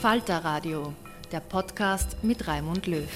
Falter 0.00 0.44
Radio, 0.44 0.92
der 1.32 1.40
Podcast 1.40 2.18
mit 2.22 2.46
Raimund 2.46 2.86
Löw. 2.86 3.08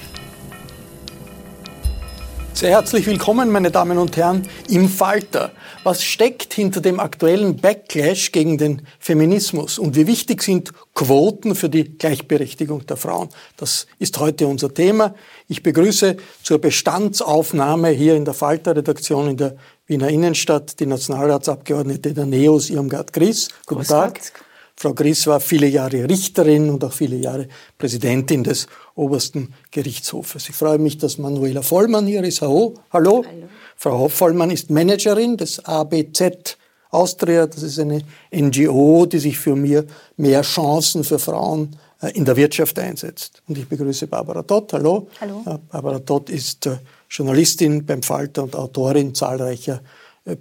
Sehr 2.55 2.71
herzlich 2.71 3.07
willkommen, 3.07 3.51
meine 3.51 3.71
Damen 3.71 3.99
und 3.99 4.17
Herren, 4.17 4.49
im 4.69 4.89
Falter. 4.89 5.53
Was 5.85 6.03
steckt 6.03 6.53
hinter 6.55 6.81
dem 6.81 6.99
aktuellen 6.99 7.57
Backlash 7.57 8.33
gegen 8.33 8.59
den 8.59 8.83
Feminismus 8.99 9.79
und 9.79 9.95
wie 9.95 10.09
wichtig 10.09 10.43
sind 10.43 10.73
Quoten 10.93 11.55
für 11.55 11.69
die 11.69 11.85
Gleichberechtigung 11.97 12.85
der 12.85 12.97
Frauen? 12.97 13.29
Das 13.57 13.87
ist 14.01 14.19
heute 14.19 14.49
unser 14.49 14.75
Thema. 14.75 15.15
Ich 15.47 15.63
begrüße 15.63 16.17
zur 16.43 16.59
Bestandsaufnahme 16.59 17.91
hier 17.91 18.17
in 18.17 18.25
der 18.25 18.35
Falter-Redaktion 18.35 19.31
in 19.31 19.37
der 19.37 19.55
Wiener 19.87 20.09
Innenstadt 20.09 20.81
die 20.81 20.87
Nationalratsabgeordnete 20.87 22.13
der 22.13 22.27
NEOS, 22.27 22.71
Irmgard 22.71 23.13
Gries. 23.13 23.51
Guten 23.67 23.85
Tag. 23.85 24.15
Gott. 24.15 24.33
Frau 24.77 24.95
Gries 24.95 25.27
war 25.27 25.41
viele 25.41 25.67
Jahre 25.67 26.09
Richterin 26.09 26.71
und 26.71 26.83
auch 26.85 26.93
viele 26.93 27.17
Jahre 27.17 27.49
Präsidentin 27.79 28.43
des 28.43 28.67
obersten 28.95 29.55
Gerichtshofes. 29.71 30.49
Ich 30.49 30.55
freue 30.55 30.79
mich, 30.79 30.99
dass 30.99 31.19
Manuela 31.19 31.63
Vollmann 31.63 32.07
hier 32.07 32.25
ist. 32.25 32.43
Hallo. 32.43 32.75
Hallo. 32.93 33.25
Hallo. 33.27 33.49
Frau 33.77 34.09
Vollmann 34.09 34.51
ist 34.51 34.71
Managerin 34.71 35.37
des 35.37 35.65
ABZ 35.65 36.57
Austria. 36.91 37.47
Das 37.47 37.63
ist 37.63 37.79
eine 37.79 38.03
NGO, 38.33 39.07
die 39.07 39.19
sich 39.19 39.39
für 39.39 39.57
mehr, 39.57 39.85
mehr 40.17 40.43
Chancen 40.43 41.05
für 41.05 41.19
Frauen 41.19 41.77
äh, 42.01 42.11
in 42.13 42.25
der 42.25 42.37
Wirtschaft 42.37 42.79
einsetzt. 42.79 43.43
Und 43.49 43.59
ich 43.59 43.69
begrüße 43.69 44.07
Barbara 44.07 44.43
Dott. 44.43 44.73
Hallo. 44.73 45.09
Hallo. 45.21 45.43
Äh, 45.47 45.59
Barbara 45.71 45.99
Dott 45.99 46.31
ist 46.31 46.67
äh, 46.67 46.79
Journalistin 47.09 47.85
beim 47.85 48.03
Falter 48.03 48.45
und 48.45 48.57
Autorin 48.57 49.15
zahlreicher 49.15 49.81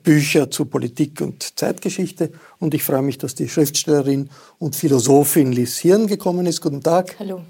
Bücher 0.03 0.51
zu 0.51 0.65
Politik 0.65 1.21
und 1.21 1.57
Zeitgeschichte. 1.57 2.31
Und 2.59 2.73
ich 2.73 2.83
freue 2.83 3.01
mich, 3.01 3.17
dass 3.17 3.35
die 3.35 3.49
Schriftstellerin 3.49 4.29
und 4.59 4.75
Philosophin 4.75 5.51
Liz 5.51 5.77
Hirn 5.79 6.07
gekommen 6.07 6.45
ist. 6.45 6.61
Guten 6.61 6.81
Tag. 6.81 7.15
Hallo. 7.19 7.41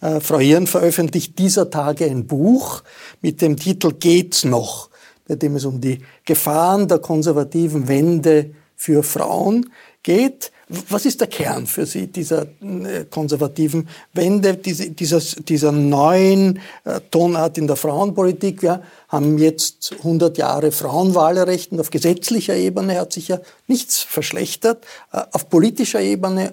Äh, 0.00 0.20
Frau 0.20 0.38
Hirn 0.38 0.66
veröffentlicht 0.66 1.38
dieser 1.38 1.70
Tage 1.70 2.04
ein 2.04 2.26
Buch 2.26 2.82
mit 3.22 3.40
dem 3.40 3.56
Titel 3.56 3.92
Geht's 3.92 4.44
noch, 4.44 4.90
bei 5.26 5.36
dem 5.36 5.56
es 5.56 5.64
um 5.64 5.80
die 5.80 6.00
Gefahren 6.24 6.88
der 6.88 6.98
konservativen 6.98 7.88
Wende 7.88 8.54
für 8.76 9.02
Frauen 9.02 9.70
geht. 10.02 10.52
Was 10.68 11.06
ist 11.06 11.20
der 11.20 11.28
Kern 11.28 11.66
für 11.66 11.86
Sie 11.86 12.08
dieser 12.08 12.42
äh, 12.42 13.04
konservativen 13.08 13.88
Wende, 14.12 14.54
dieser, 14.54 15.20
dieser 15.20 15.72
neuen 15.72 16.60
äh, 16.84 17.00
Tonart 17.10 17.56
in 17.56 17.66
der 17.66 17.76
Frauenpolitik? 17.76 18.62
Wir 18.62 18.82
haben 19.08 19.38
jetzt 19.38 19.94
100 19.98 20.36
Jahre 20.36 20.70
Frauenwahlrecht 20.70 21.72
und 21.72 21.80
auf 21.80 21.88
gesetzlicher 21.88 22.54
Ebene 22.54 23.00
hat 23.00 23.14
sich 23.14 23.28
ja 23.28 23.38
nichts 23.66 24.02
verschlechtert. 24.02 24.84
Äh, 25.12 25.22
auf 25.32 25.48
politischer 25.48 26.00
Ebene 26.00 26.52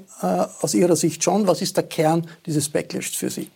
aus 0.62 0.74
Ihrer 0.74 0.96
Sicht 0.96 1.24
schon. 1.24 1.48
Was 1.48 1.62
ist 1.62 1.76
der 1.76 1.84
Kern 1.84 2.28
dieses 2.46 2.70
Backlash 2.70 3.12
für 3.12 3.30
Sie? 3.30 3.50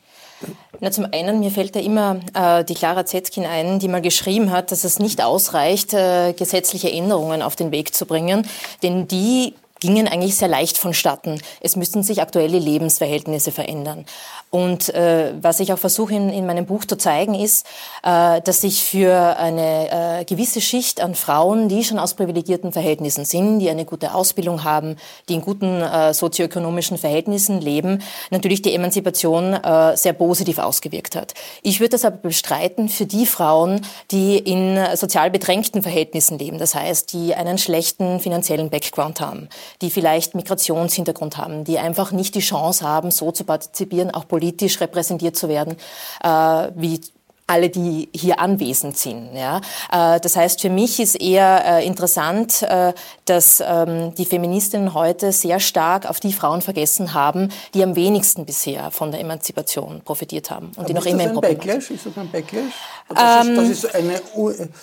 Na, 0.80 0.92
zum 0.92 1.08
einen, 1.12 1.40
mir 1.40 1.52
fällt 1.52 1.76
da 1.76 1.80
immer 1.80 2.20
äh, 2.34 2.64
die 2.64 2.74
Clara 2.74 3.06
Zetkin 3.06 3.46
ein, 3.46 3.80
die 3.80 3.88
mal 3.88 4.02
geschrieben 4.02 4.52
hat, 4.52 4.72
dass 4.72 4.84
es 4.84 5.00
nicht 5.00 5.22
ausreicht, 5.22 5.94
äh, 5.94 6.34
gesetzliche 6.34 6.92
Änderungen 6.92 7.42
auf 7.42 7.56
den 7.56 7.72
Weg 7.72 7.94
zu 7.94 8.06
bringen, 8.06 8.48
denn 8.84 9.08
die 9.08 9.54
gingen 9.80 10.08
eigentlich 10.08 10.36
sehr 10.36 10.48
leicht 10.48 10.78
vonstatten. 10.78 11.42
Es 11.62 11.76
müssten 11.76 12.04
sich 12.04 12.22
aktuelle 12.22 12.60
Lebensverhältnisse 12.60 13.52
verändern. 13.52 14.06
Und 14.52 14.90
äh, 14.96 15.34
was 15.40 15.60
ich 15.60 15.72
auch 15.74 15.78
versuche 15.78 16.16
in, 16.16 16.30
in 16.30 16.46
meinem 16.46 16.66
Buch 16.66 16.84
zu 16.86 16.98
zeigen, 16.98 17.36
ist, 17.36 17.68
äh, 18.04 18.42
dass 18.42 18.62
sich 18.62 18.84
für 18.84 19.38
eine 19.38 20.22
äh, 20.22 20.26
gewisse 20.26 20.60
Schicht 20.60 21.02
an 21.02 21.14
Frauen, 21.14 21.70
die 21.70 21.84
schon 21.84 22.00
aus 22.00 22.16
privilegierten 22.16 22.72
Verhältnissen 22.72 23.26
sind, 23.26 23.60
die 23.60 23.70
eine 23.70 23.86
gute 23.86 24.16
Ausbildung 24.16 24.64
haben, 24.64 24.96
die 25.28 25.36
in 25.36 25.42
guten 25.42 25.82
äh, 25.82 26.14
sozioökonomischen 26.14 26.98
Verhältnissen 26.98 27.62
leben, 27.62 28.02
natürlich 28.32 28.64
die 28.64 28.74
Emanzipation 28.74 29.54
äh, 29.54 29.96
sehr 29.96 30.14
positiv 30.14 30.58
ausgewirkt 30.58 31.16
hat. 31.16 31.36
Ich 31.62 31.80
würde 31.80 31.92
das 31.92 32.06
aber 32.06 32.18
bestreiten 32.18 32.90
für 32.90 33.06
die 33.06 33.28
Frauen, 33.28 33.82
die 34.12 34.38
in 34.40 34.80
sozial 34.96 35.30
bedrängten 35.30 35.84
Verhältnissen 35.84 36.40
leben, 36.40 36.58
das 36.58 36.74
heißt, 36.74 37.14
die 37.14 37.36
einen 37.36 37.58
schlechten 37.60 38.20
finanziellen 38.20 38.70
Background 38.70 39.22
haben, 39.22 39.48
die 39.82 39.90
vielleicht 39.90 40.36
Migrationshintergrund 40.36 41.38
haben, 41.38 41.64
die 41.64 41.80
einfach 41.80 42.12
nicht 42.12 42.36
die 42.36 42.40
Chance 42.40 42.88
haben, 42.88 43.12
so 43.12 43.32
zu 43.32 43.44
partizipieren, 43.44 44.12
auch 44.12 44.28
politisch 44.28 44.80
repräsentiert 44.82 45.36
zu 45.36 45.50
werden, 45.50 45.76
äh, 46.24 46.72
wie 46.76 47.02
alle, 47.50 47.70
die 47.70 48.10
hier 48.14 48.40
anwesend 48.40 48.98
sind. 48.98 49.30
Ja. 49.34 49.62
Äh, 49.92 50.20
das 50.20 50.36
heißt, 50.36 50.62
für 50.62 50.70
mich 50.70 51.00
ist 51.00 51.20
eher 51.20 51.80
äh, 51.80 51.86
interessant, 51.86 52.62
äh, 52.62 52.94
dass 53.26 53.62
ähm, 53.66 54.14
die 54.16 54.26
Feministinnen 54.26 54.94
heute 54.94 55.32
sehr 55.32 55.60
stark 55.60 56.10
auf 56.10 56.20
die 56.20 56.32
Frauen 56.32 56.62
vergessen 56.62 57.14
haben, 57.14 57.50
die 57.74 57.84
am 57.84 57.96
wenigsten 57.96 58.46
bisher 58.46 58.92
von 58.92 59.12
der 59.12 59.20
Emanzipation 59.22 60.02
profitiert 60.06 60.52
haben 60.52 60.68
und 60.68 60.80
Aber 60.80 60.88
die 60.88 60.94
noch 60.94 61.06
immer 61.06 61.24
ein 61.24 61.42
Backlash? 61.42 61.92
Ist 61.92 62.06
das 62.06 62.18
ein 62.18 62.30
Backlash? 62.30 62.74
Das, 63.10 63.48
ähm, 63.48 63.52
ist, 63.54 63.58
das 63.58 63.70
ist 63.70 63.96
eine, 63.96 64.22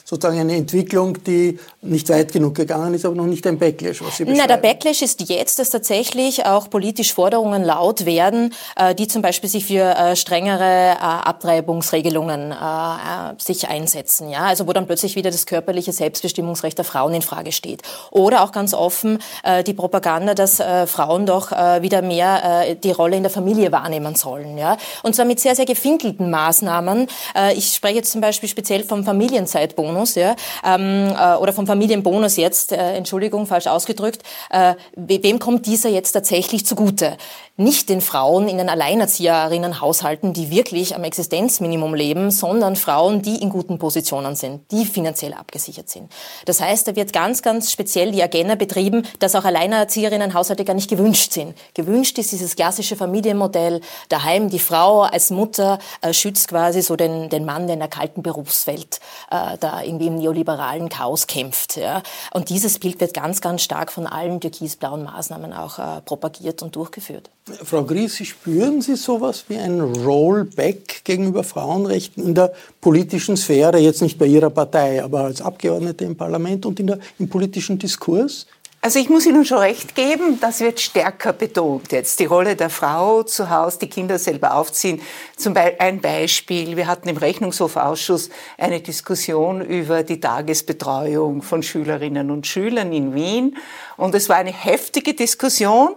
sozusagen 0.05 0.41
eine 0.41 0.57
Entwicklung, 0.57 1.23
die 1.23 1.61
nicht 1.83 2.09
weit 2.09 2.33
genug 2.33 2.57
gegangen 2.57 2.95
ist, 2.95 3.05
aber 3.05 3.15
noch 3.15 3.27
nicht 3.27 3.47
ein 3.47 3.59
Backlash, 3.59 4.03
was 4.03 4.17
Sie 4.17 4.25
beschreiben. 4.25 4.45
Na, 4.49 4.53
der 4.53 4.61
Backlash 4.61 5.03
ist 5.03 5.29
jetzt, 5.29 5.61
dass 5.61 5.71
tatsächlich 5.71 6.45
auch 6.45 6.69
politisch 6.69 7.15
Forderungen 7.15 7.63
laut 7.63 8.05
werden, 8.05 8.53
die 8.99 9.07
zum 9.07 9.23
Beispiel 9.23 9.49
sich 9.49 9.67
für 9.67 10.17
strengere 10.17 11.01
Abtreibungsregelungen 11.01 12.56
äh, 12.57 13.43
sich 13.43 13.69
einsetzen, 13.69 14.31
ja, 14.31 14.45
also 14.45 14.67
wo 14.67 14.73
dann 14.73 14.87
plötzlich 14.87 15.17
wieder 15.17 15.31
das 15.31 15.47
körperliche 15.47 15.93
Selbstbestimmungsrecht 15.93 16.79
der 16.79 16.85
Frauen 16.85 17.15
in 17.15 17.23
Frage 17.23 17.53
steht. 17.53 17.83
Oder 18.11 18.43
auch 18.43 18.53
ganz 18.53 18.75
offen 18.75 19.19
äh, 19.43 19.63
die 19.63 19.75
Propaganda, 19.75 20.35
dass 20.35 20.61
äh, 20.61 20.87
Frauen 20.87 21.27
doch 21.27 21.53
äh, 21.53 21.83
wieder 21.83 22.03
mehr 22.03 22.65
äh, 22.67 22.77
die 22.77 22.93
Rolle 22.93 23.17
in 23.17 23.23
der 23.23 23.31
Familie 23.31 23.73
wahrnehmen 23.73 24.15
sollen, 24.15 24.59
ja, 24.59 24.77
und 25.03 25.15
zwar 25.15 25.25
mit 25.25 25.41
sehr 25.41 25.55
sehr 25.55 25.67
gefinkelten 25.67 26.31
Maßnahmen. 26.31 27.09
Äh, 27.37 27.55
ich 27.55 27.75
spreche 27.75 27.97
jetzt 27.97 28.13
zum 28.13 28.21
Beispiel 28.21 28.49
speziell 28.49 28.85
vom 28.85 29.05
Familienzeitbonus, 29.05 30.15
ja, 30.15 30.35
ähm, 30.65 31.15
äh, 31.17 31.35
oder 31.37 31.53
vom 31.53 31.67
Familienbonus 31.67 32.37
jetzt, 32.37 32.73
äh, 32.73 32.95
Entschuldigung, 32.95 33.47
falsch 33.47 33.67
ausgedrückt. 33.67 34.23
Äh, 34.51 34.75
wem 34.95 35.39
kommt 35.39 35.67
dieser 35.67 35.89
jetzt 35.89 36.13
tatsächlich 36.13 36.67
zugute? 36.67 37.17
Nicht 37.59 37.89
den 37.89 38.03
Frauen 38.03 38.49
in 38.49 38.59
den 38.59 38.69
Alleinerzieherinnenhaushalten, 38.69 40.35
die 40.35 40.51
wirklich 40.51 40.95
am 40.95 41.05
Existenzminimum 41.05 41.95
leben, 41.95 42.31
sondern 42.31 42.77
Frauen, 42.77 43.23
die 43.23 43.41
in 43.41 43.49
guten 43.49 43.79
Positionen 43.79 44.37
sind, 44.37 44.71
die 44.71 44.85
finanziell 44.85 45.33
abgesichert 45.33 45.89
sind. 45.89 46.13
Das 46.45 46.61
heißt, 46.61 46.87
da 46.87 46.95
wird 46.97 47.15
ganz, 47.15 47.41
ganz 47.41 47.73
speziell 47.73 48.13
die 48.13 48.23
Agenda 48.23 48.57
betrieben, 48.57 49.07
dass 49.21 49.35
auch 49.35 49.47
Alleinerzieherinnenhaushalte 49.47 50.67
gar 50.67 50.75
nicht 50.75 50.91
gewünscht 50.91 51.33
sind. 51.33 51.57
Gewünscht 51.73 52.19
ist 52.19 52.33
dieses 52.33 52.57
klassische 52.57 52.95
Familienmodell, 52.95 53.81
daheim 54.11 54.51
die 54.51 54.59
Frau 54.59 55.03
als 55.03 55.31
Mutter 55.31 55.79
äh, 56.03 56.13
schützt 56.13 56.49
quasi 56.49 56.83
so 56.83 56.95
den, 56.95 57.31
den 57.31 57.47
Mann, 57.47 57.67
der 57.69 57.75
in 57.75 57.81
der 57.81 57.89
kalten 57.89 58.23
Berufswelt 58.23 59.01
äh, 59.31 59.57
da 59.59 59.81
irgendwie 59.81 60.09
im 60.09 60.17
neoliberalen 60.17 60.91
Chaos 60.91 61.27
kämpft. 61.27 61.77
Ja. 61.77 62.03
Und 62.33 62.51
dieses 62.51 62.79
Bild 62.79 63.01
wird 63.01 63.15
ganz, 63.15 63.41
ganz 63.41 63.63
stark 63.63 63.93
von 63.93 64.07
allen 64.07 64.43
türkisblauen 64.43 65.05
Maßnahmen 65.05 65.55
auch 65.55 65.79
äh, 65.79 66.03
propagiert 66.03 66.63
und 66.63 66.77
durchgeführt. 66.77 67.31
Frau 67.63 67.85
Gries, 67.85 68.27
spüren 68.27 68.83
Sie 68.83 68.97
sowas 68.97 69.45
wie 69.47 69.57
ein 69.57 69.81
Rollback 69.81 71.05
gegenüber 71.05 71.45
Frauenrechten 71.45 72.25
in 72.25 72.35
der 72.35 72.53
politischen 72.81 73.37
Sphäre, 73.37 73.79
jetzt 73.79 74.03
nicht 74.03 74.19
bei 74.19 74.27
Ihrer 74.27 74.51
Partei, 74.51 75.01
aber 75.03 75.21
als 75.21 75.41
Abgeordnete 75.41 76.05
im 76.05 76.17
Parlament 76.17 76.67
und 76.67 76.81
in 76.81 76.89
der, 76.89 76.99
im 77.21 77.29
politischen 77.29 77.79
Diskurs? 77.79 78.49
Also 78.81 78.99
ich 78.99 79.09
muss 79.09 79.27
Ihnen 79.27 79.45
schon 79.45 79.59
recht 79.59 79.95
geben, 79.95 80.39
das 80.41 80.61
wird 80.61 80.81
stärker 80.81 81.33
betont 81.33 81.91
jetzt. 81.91 82.21
Die 82.21 82.25
Rolle 82.25 82.55
der 82.55 82.71
Frau 82.71 83.23
zu 83.23 83.51
Hause, 83.51 83.79
die 83.81 83.89
Kinder 83.89 84.19
selber 84.19 84.55
aufziehen. 84.55 85.01
Zum 85.37 85.55
Beispiel 85.55 85.77
ein 85.81 86.01
Beispiel, 86.01 86.77
wir 86.77 86.87
hatten 86.87 87.09
im 87.09 87.17
Rechnungshofausschuss 87.17 88.31
eine 88.59 88.81
Diskussion 88.81 89.61
über 89.61 90.03
die 90.03 90.21
Tagesbetreuung 90.21 91.43
von 91.43 91.63
Schülerinnen 91.63 92.31
und 92.31 92.47
Schülern 92.47 92.93
in 92.93 93.15
Wien. 93.15 93.57
Und 93.97 94.15
es 94.15 94.29
war 94.29 94.37
eine 94.37 94.53
heftige 94.53 95.15
Diskussion, 95.15 95.97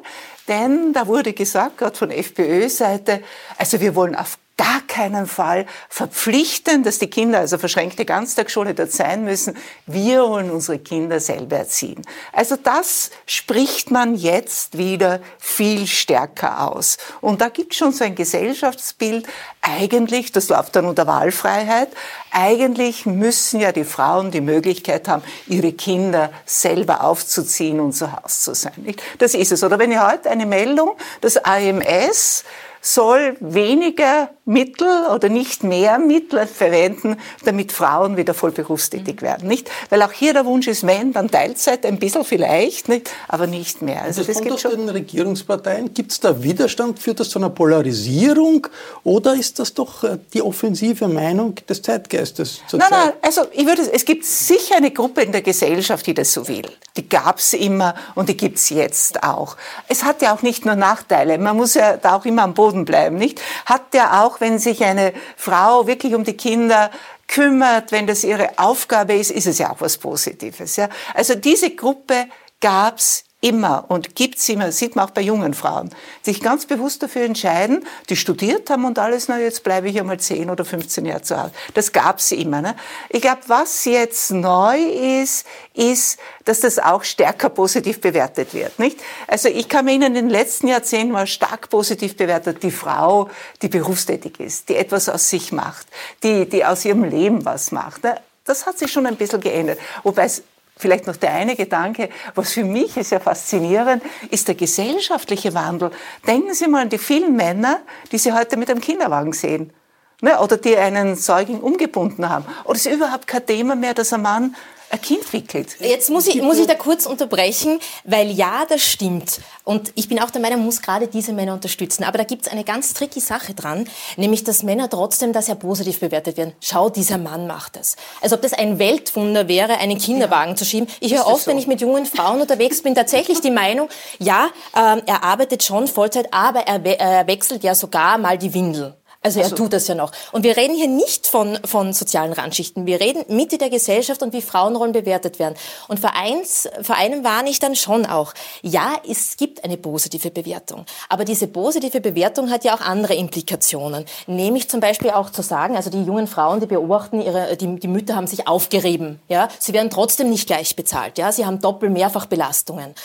denn 0.49 0.91
da 0.93 1.07
wurde 1.07 1.33
gesagt, 1.33 1.77
gerade 1.77 1.95
von 1.95 2.11
FPÖ-Seite, 2.11 3.21
also 3.57 3.79
wir 3.79 3.95
wollen 3.95 4.15
auf 4.15 4.37
gar 4.59 4.81
keinen 4.81 5.25
Fall 5.25 5.65
verpflichten, 5.87 6.83
dass 6.83 6.99
die 6.99 7.09
Kinder, 7.09 7.39
also 7.39 7.57
verschränkte 7.57 8.03
Ganztagsschule 8.03 8.73
dort 8.73 8.91
sein 8.91 9.23
müssen. 9.23 9.55
Wir 9.85 10.21
wollen 10.23 10.51
unsere 10.51 10.79
Kinder 10.79 11.21
selber 11.21 11.59
erziehen. 11.59 12.01
Also 12.33 12.57
das 12.57 13.09
spricht 13.25 13.89
man 13.89 14.15
jetzt 14.15 14.77
wieder 14.77 15.21
viel 15.37 15.87
stärker 15.87 16.69
aus. 16.69 16.97
Und 17.21 17.39
da 17.39 17.47
gibt 17.47 17.71
es 17.71 17.77
schon 17.77 17.93
so 17.93 18.03
ein 18.03 18.15
Gesellschaftsbild. 18.15 19.27
Eigentlich, 19.61 20.33
das 20.33 20.49
läuft 20.49 20.75
dann 20.75 20.85
unter 20.85 21.07
Wahlfreiheit, 21.07 21.89
eigentlich 22.31 23.05
müssen 23.05 23.61
ja 23.61 23.71
die 23.71 23.85
Frauen 23.85 24.29
die 24.29 24.41
Möglichkeit 24.41 25.07
haben, 25.07 25.23
ihre 25.47 25.71
Kinder 25.71 26.33
selber 26.45 27.05
aufzuziehen 27.05 27.79
und 27.79 27.93
zu 27.93 28.11
Hause 28.11 28.39
zu 28.41 28.55
sein. 28.55 28.95
Das 29.19 29.35
ist 29.35 29.53
es. 29.53 29.63
Oder 29.63 29.79
wenn 29.79 29.91
ihr 29.91 30.05
heute 30.05 30.29
eine 30.29 30.45
Meldung, 30.45 30.97
das 31.21 31.37
AMS 31.37 32.43
soll 32.81 33.35
weniger 33.39 34.29
Mittel 34.45 34.87
oder 35.13 35.29
nicht 35.29 35.63
mehr 35.63 35.99
Mittel 35.99 36.47
verwenden, 36.47 37.17
damit 37.45 37.71
Frauen 37.71 38.17
wieder 38.17 38.33
voll 38.33 38.51
berufstätig 38.51 39.21
werden, 39.21 39.47
nicht? 39.47 39.69
Weil 39.89 40.01
auch 40.01 40.11
hier 40.11 40.33
der 40.33 40.45
Wunsch 40.45 40.67
ist, 40.67 40.85
wenn, 40.87 41.13
dann 41.13 41.29
Teilzeit 41.29 41.85
ein 41.85 41.99
bisschen 41.99 42.23
vielleicht, 42.23 42.89
nicht? 42.89 43.11
aber 43.27 43.47
nicht 43.47 43.81
mehr. 43.81 44.03
Also 44.03 44.21
das, 44.21 44.27
das 44.27 44.37
kommt 44.37 44.53
aus 44.53 44.61
schon. 44.61 44.71
den 44.71 44.89
Regierungsparteien. 44.89 45.93
Gibt 45.93 46.11
es 46.11 46.19
da 46.19 46.41
Widerstand? 46.41 46.99
Führt 46.99 47.19
das 47.19 47.29
zu 47.29 47.39
einer 47.39 47.49
Polarisierung? 47.49 48.67
Oder 49.03 49.35
ist 49.35 49.59
das 49.59 49.73
doch 49.73 50.03
äh, 50.03 50.17
die 50.33 50.41
offensive 50.41 51.07
Meinung 51.07 51.55
des 51.67 51.81
Zeitgeistes 51.81 52.61
Nein, 52.71 52.81
Zeit? 52.81 52.91
nein, 52.91 53.13
also 53.21 53.41
ich 53.51 53.65
würde, 53.65 53.83
es 53.91 54.05
gibt 54.05 54.25
sicher 54.25 54.77
eine 54.77 54.91
Gruppe 54.91 55.21
in 55.21 55.31
der 55.31 55.41
Gesellschaft, 55.41 56.07
die 56.07 56.13
das 56.13 56.33
so 56.33 56.47
will. 56.47 56.69
Die 56.99 57.07
gab 57.07 57.39
es 57.39 57.53
immer 57.53 57.95
und 58.13 58.27
die 58.27 58.35
gibt 58.35 58.57
es 58.57 58.67
jetzt 58.67 59.23
auch. 59.23 59.55
Es 59.87 60.03
hat 60.03 60.21
ja 60.21 60.35
auch 60.35 60.41
nicht 60.41 60.65
nur 60.65 60.75
Nachteile. 60.75 61.37
Man 61.37 61.55
muss 61.55 61.75
ja 61.75 61.95
da 61.95 62.17
auch 62.17 62.25
immer 62.25 62.43
am 62.43 62.53
Boden 62.53 62.83
bleiben, 62.83 63.15
nicht? 63.15 63.39
Hat 63.65 63.93
ja 63.93 64.25
auch 64.25 64.41
wenn 64.41 64.59
sich 64.59 64.83
eine 64.83 65.13
Frau 65.37 65.87
wirklich 65.87 66.13
um 66.13 66.25
die 66.25 66.35
Kinder 66.35 66.91
kümmert, 67.29 67.93
wenn 67.93 68.05
das 68.05 68.25
ihre 68.25 68.59
Aufgabe 68.59 69.13
ist, 69.13 69.31
ist 69.31 69.47
es 69.47 69.59
ja 69.59 69.71
auch 69.71 69.79
was 69.79 69.97
Positives. 69.97 70.75
Ja? 70.75 70.89
Also 71.13 71.35
diese 71.35 71.73
Gruppe 71.73 72.25
gab's 72.59 73.23
immer 73.41 73.85
und 73.87 74.15
gibt's 74.15 74.49
immer, 74.49 74.71
sieht 74.71 74.95
man 74.95 75.05
auch 75.07 75.11
bei 75.11 75.21
jungen 75.21 75.53
Frauen, 75.53 75.91
sich 76.21 76.41
ganz 76.41 76.65
bewusst 76.65 77.01
dafür 77.01 77.23
entscheiden, 77.23 77.85
die 78.09 78.17
studiert 78.17 78.69
haben 78.69 78.83
und 78.83 78.99
alles, 78.99 79.29
na 79.29 79.39
jetzt 79.39 79.63
bleibe 79.63 79.87
ich 79.87 79.97
einmal 79.97 80.19
10 80.19 80.49
oder 80.49 80.65
15 80.65 81.05
Jahre 81.05 81.21
zu 81.21 81.41
Hause. 81.41 81.51
Das 81.73 81.93
gab's 81.93 82.31
immer. 82.33 82.61
Ne? 82.61 82.75
Ich 83.07 83.21
glaube, 83.21 83.41
was 83.47 83.85
jetzt 83.85 84.31
neu 84.31 84.77
ist, 84.77 85.45
ist, 85.73 86.19
dass 86.43 86.59
das 86.59 86.79
auch 86.79 87.05
stärker 87.05 87.49
positiv 87.49 88.01
bewertet 88.01 88.53
wird. 88.53 88.77
Nicht? 88.77 88.99
Also 89.27 89.47
ich 89.47 89.69
kann 89.69 89.85
mir 89.85 89.93
in 89.93 90.13
den 90.13 90.29
letzten 90.29 90.67
Jahrzehnten 90.67 91.13
mal 91.13 91.27
stark 91.27 91.69
positiv 91.69 92.17
bewertet, 92.17 92.61
die 92.63 92.71
Frau, 92.71 93.29
die 93.61 93.69
berufstätig 93.69 94.39
ist, 94.41 94.67
die 94.67 94.75
etwas 94.75 95.07
aus 95.07 95.29
sich 95.29 95.53
macht, 95.53 95.87
die, 96.23 96.49
die 96.49 96.65
aus 96.65 96.83
ihrem 96.83 97.05
Leben 97.05 97.45
was 97.45 97.71
macht. 97.71 98.03
Ne? 98.03 98.15
Das 98.43 98.65
hat 98.65 98.77
sich 98.77 98.91
schon 98.91 99.05
ein 99.05 99.15
bisschen 99.15 99.39
geändert. 99.39 99.79
Wobei 100.03 100.25
es 100.25 100.43
Vielleicht 100.81 101.07
noch 101.07 101.17
der 101.17 101.33
eine 101.33 101.57
Gedanke, 101.57 102.07
was 102.35 102.53
für 102.53 102.63
mich 102.63 102.95
ist 102.95 103.11
ja 103.11 103.19
faszinierend, 103.19 104.01
ist 104.31 104.47
der 104.47 104.55
gesellschaftliche 104.55 105.53
Wandel. 105.53 105.91
Denken 106.25 106.53
Sie 106.53 106.69
mal 106.69 106.83
an 106.83 106.89
die 106.89 106.97
vielen 106.97 107.35
Männer, 107.35 107.81
die 108.13 108.17
Sie 108.17 108.31
heute 108.31 108.55
mit 108.55 108.71
einem 108.71 108.79
Kinderwagen 108.79 109.33
sehen. 109.33 109.73
Ne, 110.21 110.39
oder 110.39 110.55
die 110.55 110.77
einen 110.77 111.17
Säugling 111.17 111.59
umgebunden 111.59 112.29
haben. 112.29 112.45
Oder 112.63 112.75
es 112.75 112.85
ist 112.85 112.95
überhaupt 112.95 113.27
kein 113.27 113.45
Thema 113.45 113.75
mehr, 113.75 113.93
dass 113.93 114.13
ein 114.13 114.21
Mann 114.21 114.55
ein 114.89 115.01
Kind 115.01 115.31
wickelt. 115.33 115.75
Jetzt 115.79 116.09
muss 116.09 116.27
ich, 116.27 116.41
muss 116.41 116.57
ich 116.57 116.67
da 116.67 116.75
kurz 116.75 117.05
unterbrechen, 117.05 117.79
weil 118.03 118.31
ja, 118.31 118.65
das 118.67 118.81
stimmt. 118.81 119.39
Und 119.63 119.91
ich 119.95 120.09
bin 120.09 120.19
auch 120.19 120.31
der 120.31 120.41
Meinung, 120.41 120.59
man 120.59 120.65
muss 120.65 120.81
gerade 120.81 121.07
diese 121.07 121.31
Männer 121.33 121.53
unterstützen. 121.53 122.03
Aber 122.03 122.17
da 122.17 122.23
gibt 122.23 122.47
es 122.47 122.51
eine 122.51 122.63
ganz 122.63 122.93
tricky 122.93 123.19
Sache 123.19 123.53
dran, 123.53 123.87
nämlich 124.17 124.43
dass 124.43 124.63
Männer 124.63 124.89
trotzdem 124.89 125.33
da 125.33 125.41
sehr 125.41 125.55
positiv 125.55 125.99
bewertet 125.99 126.37
werden. 126.37 126.53
Schau, 126.59 126.89
dieser 126.89 127.17
Mann 127.17 127.45
macht 127.47 127.77
es. 127.77 127.95
Als 128.21 128.33
ob 128.33 128.41
das 128.41 128.53
ein 128.53 128.79
Weltwunder 128.79 129.47
wäre, 129.47 129.77
einen 129.77 129.97
Kinderwagen 129.97 130.51
ja. 130.51 130.55
zu 130.55 130.65
schieben. 130.65 130.87
Ich 130.99 131.13
höre 131.13 131.27
oft, 131.27 131.45
so? 131.45 131.51
wenn 131.51 131.57
ich 131.57 131.67
mit 131.67 131.81
jungen 131.81 132.05
Frauen 132.05 132.41
unterwegs 132.41 132.81
bin, 132.81 132.95
tatsächlich 132.95 133.41
die 133.41 133.51
Meinung, 133.51 133.89
ja, 134.17 134.49
ähm, 134.75 135.01
er 135.05 135.23
arbeitet 135.23 135.63
schon 135.63 135.87
Vollzeit, 135.87 136.33
aber 136.33 136.61
er, 136.61 136.83
we 136.83 136.97
er 136.97 137.27
wechselt 137.27 137.63
ja 137.63 137.75
sogar 137.75 138.17
mal 138.17 138.37
die 138.37 138.53
Windel. 138.53 138.95
Also 139.21 139.39
er 139.39 139.45
also, 139.45 139.57
tut 139.57 139.73
das 139.73 139.87
ja 139.89 139.95
noch. 139.95 140.13
Und 140.31 140.43
wir 140.43 140.55
reden 140.55 140.75
hier 140.75 140.87
nicht 140.87 141.27
von, 141.27 141.59
von 141.65 141.91
sozialen 141.91 142.31
Randschichten. 142.31 142.85
Wir 142.85 143.01
reden 143.01 143.25
Mitte 143.27 143.57
der 143.57 143.69
Gesellschaft 143.69 144.21
und 144.23 144.31
wie 144.31 144.41
Frauenrollen 144.41 144.93
bewertet 144.93 145.39
werden. 145.39 145.55
Und 145.89 145.99
vor, 145.99 146.15
eins, 146.15 146.69
vor 146.81 146.95
einem 146.95 147.25
warne 147.25 147.49
ich 147.49 147.59
dann 147.59 147.75
schon 147.75 148.05
auch. 148.05 148.33
Ja, 148.61 148.93
es 149.05 149.35
gibt 149.35 149.65
eine 149.65 149.75
positive 149.75 150.31
Bewertung. 150.31 150.85
Aber 151.09 151.25
diese 151.25 151.47
positive 151.47 151.99
Bewertung 151.99 152.49
hat 152.49 152.63
ja 152.63 152.73
auch 152.73 152.81
andere 152.81 153.13
Implikationen. 153.13 154.05
Nämlich 154.27 154.69
zum 154.69 154.79
Beispiel 154.79 155.09
auch 155.09 155.31
zu 155.31 155.41
sagen, 155.41 155.75
also 155.75 155.89
die 155.89 156.03
jungen 156.03 156.27
Frauen, 156.27 156.61
die 156.61 156.67
beobachten, 156.67 157.19
ihre, 157.19 157.57
die, 157.57 157.77
die 157.77 157.87
Mütter 157.89 158.15
haben 158.15 158.27
sich 158.27 158.47
aufgerieben. 158.47 159.19
Ja? 159.27 159.49
Sie 159.59 159.73
werden 159.73 159.89
trotzdem 159.89 160.29
nicht 160.29 160.47
gleich 160.47 160.77
bezahlt. 160.77 161.17
Ja? 161.17 161.33
Sie 161.33 161.45
haben 161.45 161.59
Doppel-Mehrfach-Belastungen. 161.59 162.95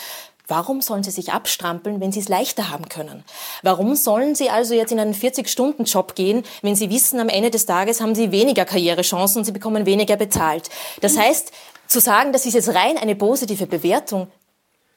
Warum 0.47 0.81
sollen 0.81 1.03
sie 1.03 1.11
sich 1.11 1.31
abstrampeln, 1.33 1.99
wenn 2.01 2.11
sie 2.11 2.19
es 2.19 2.29
leichter 2.29 2.69
haben 2.69 2.87
können? 2.89 3.23
Warum 3.63 3.95
sollen 3.95 4.35
sie 4.35 4.49
also 4.49 4.73
jetzt 4.73 4.91
in 4.91 4.99
einen 4.99 5.13
40-Stunden-Job 5.13 6.15
gehen, 6.15 6.43
wenn 6.61 6.75
sie 6.75 6.89
wissen, 6.89 7.19
am 7.19 7.29
Ende 7.29 7.51
des 7.51 7.65
Tages 7.65 8.01
haben 8.01 8.15
sie 8.15 8.31
weniger 8.31 8.65
Karrierechancen 8.65 9.39
und 9.39 9.45
sie 9.45 9.51
bekommen 9.51 9.85
weniger 9.85 10.17
bezahlt? 10.17 10.69
Das 11.01 11.17
heißt, 11.17 11.51
zu 11.87 11.99
sagen, 11.99 12.33
das 12.33 12.45
ist 12.45 12.53
jetzt 12.53 12.73
rein 12.73 12.97
eine 12.97 13.15
positive 13.15 13.67
Bewertung, 13.67 14.27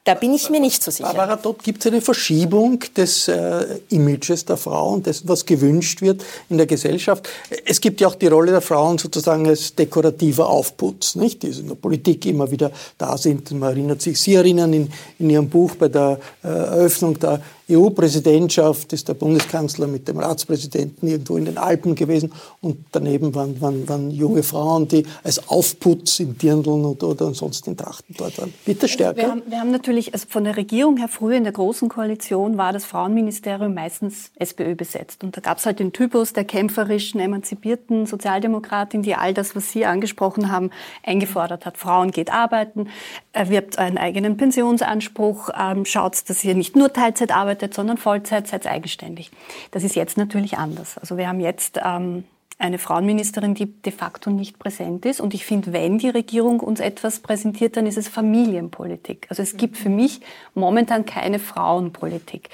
da 0.05 0.15
bin 0.15 0.33
ich 0.33 0.49
mir 0.49 0.61
nicht 0.61 0.83
so 0.83 0.91
sicher. 0.91 1.09
Aber 1.09 1.37
dort 1.37 1.63
gibt 1.63 1.85
es 1.85 1.93
eine 1.93 2.01
Verschiebung 2.01 2.83
des 2.97 3.29
äh, 3.29 3.79
Images 3.91 4.47
der 4.47 4.57
Frau 4.57 4.95
und 4.95 5.07
dessen, 5.07 5.29
was 5.29 5.45
gewünscht 5.45 6.01
wird 6.01 6.25
in 6.49 6.57
der 6.57 6.67
Gesellschaft. 6.67 7.29
Es 7.67 7.81
gibt 7.81 8.01
ja 8.01 8.09
auch 8.09 8.15
die 8.15 8.29
Rolle 8.29 8.53
der 8.53 8.63
Frauen 8.63 8.97
sozusagen 8.97 9.47
als 9.47 9.75
dekorativer 9.75 10.49
Aufputz, 10.49 11.15
nicht? 11.15 11.43
die 11.43 11.49
in 11.49 11.69
der 11.69 11.75
Politik 11.75 12.25
immer 12.25 12.51
wieder 12.51 12.71
da 12.97 13.19
sind. 13.19 13.51
Man 13.51 13.71
erinnert 13.71 14.01
sich, 14.01 14.19
Sie 14.19 14.35
erinnern 14.35 14.73
in, 14.73 14.91
in 15.19 15.29
Ihrem 15.29 15.51
Buch 15.51 15.75
bei 15.75 15.89
der 15.89 16.19
äh, 16.43 16.49
Eröffnung 16.49 17.19
der 17.19 17.43
EU-Präsidentschaft 17.71 18.93
ist 18.93 19.09
der 19.09 19.15
Bundeskanzler 19.15 19.87
mit 19.87 20.09
dem 20.09 20.19
Ratspräsidenten 20.19 21.07
irgendwo 21.07 21.37
in 21.37 21.45
den 21.45 21.59
Alpen 21.59 21.95
gewesen 21.95 22.33
und 22.63 22.79
daneben 22.93 23.35
waren, 23.35 23.61
waren, 23.61 23.87
waren 23.89 24.11
junge 24.11 24.43
Frauen, 24.43 24.89
die 24.89 25.05
als 25.23 25.49
Aufputz 25.49 26.21
in 26.21 26.39
Dirndln 26.39 26.85
oder, 26.85 27.09
oder 27.09 27.27
ansonsten 27.27 27.71
in 27.71 27.77
Trachten 27.77 28.15
dort 28.17 28.39
waren. 28.39 28.55
Bitte 28.65 28.89
stärker. 28.89 29.17
Wir 29.19 29.31
haben, 29.31 29.43
wir 29.47 29.61
haben 29.61 29.71
natürlich, 29.71 30.15
also 30.15 30.27
von 30.29 30.45
der 30.45 30.57
Regierung 30.57 30.97
her 30.97 31.09
früher 31.09 31.37
in 31.37 31.45
der 31.45 31.53
Großen 31.53 31.91
Koalition 31.91 32.57
war 32.57 32.73
das 32.73 32.87
Frauenministerium 32.87 33.75
meistens 33.75 34.31
SPÖ 34.37 34.75
besetzt. 34.75 35.23
Und 35.23 35.37
da 35.37 35.43
gab 35.43 35.59
es 35.59 35.67
halt 35.67 35.79
den 35.79 35.93
Typus 35.93 36.33
der 36.33 36.45
kämpferischen, 36.45 37.21
emanzipierten 37.21 38.07
Sozialdemokratin, 38.07 39.03
die 39.03 39.15
all 39.15 39.35
das, 39.35 39.55
was 39.55 39.73
Sie 39.73 39.85
angesprochen 39.85 40.51
haben, 40.51 40.71
eingefordert 41.05 41.67
hat. 41.67 41.77
Frauen 41.77 42.13
geht 42.13 42.33
arbeiten, 42.33 42.89
erwirbt 43.33 43.79
einen 43.79 43.99
eigenen 43.99 44.39
Pensionsanspruch, 44.39 45.51
ähm, 45.59 45.85
schaut, 45.85 46.29
dass 46.29 46.43
ihr 46.45 46.55
nicht 46.55 46.75
nur 46.75 46.93
Teilzeit 46.93 47.31
arbeitet, 47.31 47.58
sondern 47.75 47.97
Vollzeit, 47.97 48.47
seid 48.47 48.67
eigenständig. 48.67 49.31
Das 49.71 49.85
ist 49.85 49.95
jetzt 49.95 50.17
natürlich 50.17 50.59
anders. 50.59 50.99
Also 50.99 51.17
wir 51.17 51.29
haben 51.29 51.41
jetzt 51.41 51.81
ähm, 51.85 52.25
eine 52.59 52.79
Frauenministerin, 52.79 53.55
die 53.55 53.67
de 53.67 53.93
facto 53.93 54.31
nicht 54.31 54.59
präsent 54.59 55.07
ist. 55.07 55.21
Und 55.21 55.33
ich 55.33 55.47
finde, 55.47 55.73
wenn 55.73 55.99
die 55.99 56.09
Regierung 56.09 56.59
uns 56.59 56.81
etwas 56.81 57.21
präsentiert, 57.21 57.77
dann 57.77 57.87
ist 57.87 57.97
es 57.97 58.09
Familienpolitik. 58.09 59.29
Also 59.31 59.45
es 59.45 59.57
gibt 59.57 59.77
für 59.77 59.91
mich 59.91 60.21
momentan 60.55 61.07
keine 61.07 61.39
Frauenpolitik. 61.39 62.49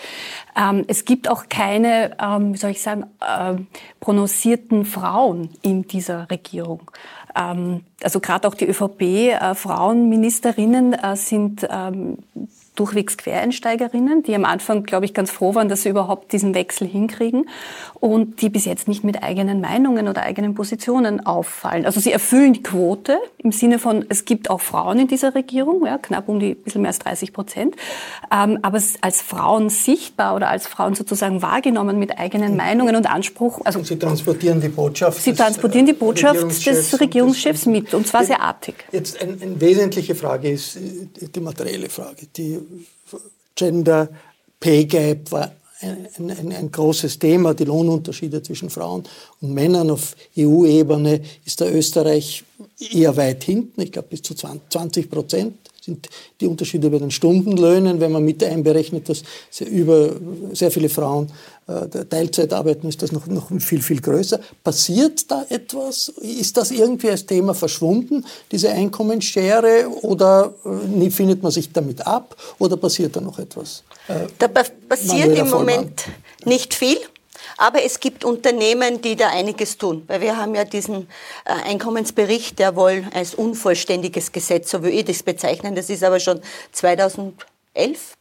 Ähm, 0.57 0.85
es 0.89 1.07
gibt 1.07 1.31
auch 1.31 1.49
keine, 1.49 2.19
ähm, 2.21 2.53
wie 2.53 2.59
soll 2.59 2.73
ich 2.73 2.83
sagen, 2.83 3.07
äh, 3.21 3.55
prononcierten 4.01 4.85
Frauen 4.85 5.49
in 5.63 5.87
dieser 5.87 6.31
Regierung. 6.31 6.91
Ähm, 7.35 7.85
also 8.03 8.21
gerade 8.21 8.47
auch 8.47 8.55
die 8.55 8.67
ÖVP-Frauenministerinnen 8.67 10.93
äh, 10.93 11.13
äh, 11.13 11.17
sind 11.17 11.67
ähm, 11.71 12.19
durchwegs 12.75 13.17
Quereinsteigerinnen, 13.17 14.23
die 14.23 14.35
am 14.35 14.45
Anfang, 14.45 14.83
glaube 14.83 15.05
ich, 15.05 15.15
ganz 15.15 15.31
froh 15.31 15.55
waren, 15.55 15.69
dass 15.69 15.83
sie 15.83 15.91
überhaupt 15.91 16.33
diesen 16.33 16.55
Wechsel 16.55 16.89
hinkriegen 16.89 17.49
und 18.01 18.41
die 18.41 18.49
bis 18.49 18.65
jetzt 18.65 18.89
nicht 18.89 19.05
mit 19.05 19.23
eigenen 19.23 19.61
Meinungen 19.61 20.09
oder 20.09 20.23
eigenen 20.23 20.55
Positionen 20.55 21.25
auffallen. 21.25 21.87
Also 21.87 22.01
sie 22.01 22.13
erfüllen 22.13 22.53
die 22.55 22.63
Quote 22.63 23.19
im 23.39 23.53
Sinne 23.53 23.79
von, 23.79 24.05
es 24.09 24.25
gibt 24.25 24.51
auch 24.51 24.61
Frauen 24.61 24.99
in 24.99 25.09
dieser 25.09 25.35
Regierung, 25.35 25.87
ja, 25.87 25.99
knapp 25.99 26.29
um 26.29 26.41
die 26.41 26.51
ein 26.51 26.63
bisschen 26.63 26.83
mehr 26.83 26.89
als 26.89 26.99
30 26.99 27.33
Prozent, 27.33 27.77
ähm, 28.33 28.59
aber 28.63 28.81
als 29.01 29.23
Frauen 29.23 29.71
sichtbar 29.71 30.35
oder 30.35 30.49
als 30.49 30.67
Frauen 30.67 30.95
sozusagen 30.95 31.43
wahrgenommen 31.43 31.99
mit 31.99 32.19
eigenen 32.19 32.57
Meinungen 32.57 32.97
und 32.97 33.09
Anspruch. 33.09 33.61
Also 33.65 33.79
und 33.79 33.87
sie 33.87 33.99
transportieren 33.99 34.61
die 34.61 34.69
Botschaft. 34.69 35.23
Sie 35.23 35.33
transportieren 35.33 35.87
die 35.87 35.93
Botschaft 35.93 36.35
Regierungschefs 36.35 36.91
des 36.91 37.01
Regierungschefs 37.01 37.67
mit 37.67 37.95
und 37.95 38.07
zwar 38.07 38.25
sehr 38.25 38.41
artig. 38.41 38.75
Jetzt 38.91 39.21
eine 39.21 39.35
ein 39.45 39.61
wesentliche 39.61 40.15
Frage 40.15 40.51
ist 40.51 40.79
die 40.79 41.41
materielle 41.41 41.89
Frage. 41.89 42.27
Die 42.37 42.59
Gender 43.55 44.09
Pay 44.61 44.85
Gap 44.87 45.31
war 45.33 45.53
ein, 45.81 46.09
ein, 46.19 46.53
ein, 46.53 46.71
großes 46.71 47.19
Thema. 47.19 47.55
Die 47.55 47.65
Lohnunterschiede 47.65 48.43
zwischen 48.43 48.71
Frauen 48.71 49.05
und 49.41 49.53
Männern 49.53 49.91
auf 49.91 50.17
EU-Ebene 50.37 51.21
ist 51.45 51.61
da 51.61 51.69
Österreich 51.69 52.45
eher 52.93 53.17
weit 53.17 53.45
hinten. 53.45 53.81
Ich 53.83 53.93
glaube, 53.93 54.09
bis 54.09 54.23
zu 54.23 54.35
20 54.35 55.11
Prozent 55.11 55.55
sind 55.85 56.09
die 56.41 56.47
Unterschiede 56.47 56.91
bei 56.91 56.99
den 56.99 57.11
Stundenlöhnen, 57.11 58.01
wenn 58.01 58.13
man 58.13 58.25
mit 58.25 58.43
einberechnet, 58.43 59.09
dass 59.09 59.23
sehr, 59.51 59.69
über, 59.69 60.11
sehr 60.53 60.71
viele 60.71 60.89
Frauen 60.89 61.31
äh, 61.67 62.05
Teilzeit 62.05 62.53
arbeiten, 62.53 62.89
ist 62.89 63.03
das 63.03 63.13
noch, 63.13 63.27
noch 63.27 63.51
viel, 63.61 63.83
viel 63.83 64.01
größer. 64.01 64.41
Passiert 64.63 65.31
da 65.31 65.45
etwas? 65.49 66.09
Ist 66.21 66.57
das 66.57 66.71
irgendwie 66.71 67.11
als 67.11 67.27
Thema 67.27 67.55
verschwunden, 67.55 68.25
diese 68.51 68.71
Einkommensschere, 68.71 69.89
oder 70.03 70.55
äh, 70.65 71.11
findet 71.11 71.43
man 71.43 71.53
sich 71.53 71.73
damit 71.73 72.07
ab, 72.07 72.37
oder 72.59 72.77
passiert 72.77 73.17
da 73.17 73.21
noch 73.21 73.39
etwas? 73.39 73.83
Äh, 74.09 74.27
da 74.39 74.49
passiert 74.49 75.39
im 75.39 75.51
Moment 75.51 76.05
nicht 76.45 76.75
viel. 76.75 76.99
Aber 77.57 77.83
es 77.83 78.01
gibt 78.01 78.25
Unternehmen, 78.25 79.01
die 79.01 79.17
da 79.17 79.29
einiges 79.29 79.79
tun. 79.79 80.05
Weil 80.07 80.21
wir 80.21 80.37
haben 80.37 80.55
ja 80.55 80.65
diesen 80.65 81.09
äh, 81.45 81.53
Einkommensbericht, 81.71 82.59
der 82.59 82.77
wohl 82.77 83.05
als 83.15 83.35
unvollständiges 83.35 84.33
Gesetz, 84.33 84.71
so 84.71 84.83
würde 84.83 84.97
ich 84.97 85.05
das 85.05 85.23
bezeichnen. 85.23 85.75
Das 85.75 85.91
ist 85.91 86.03
aber 86.03 86.21
schon 86.21 86.41
2011 86.73 87.35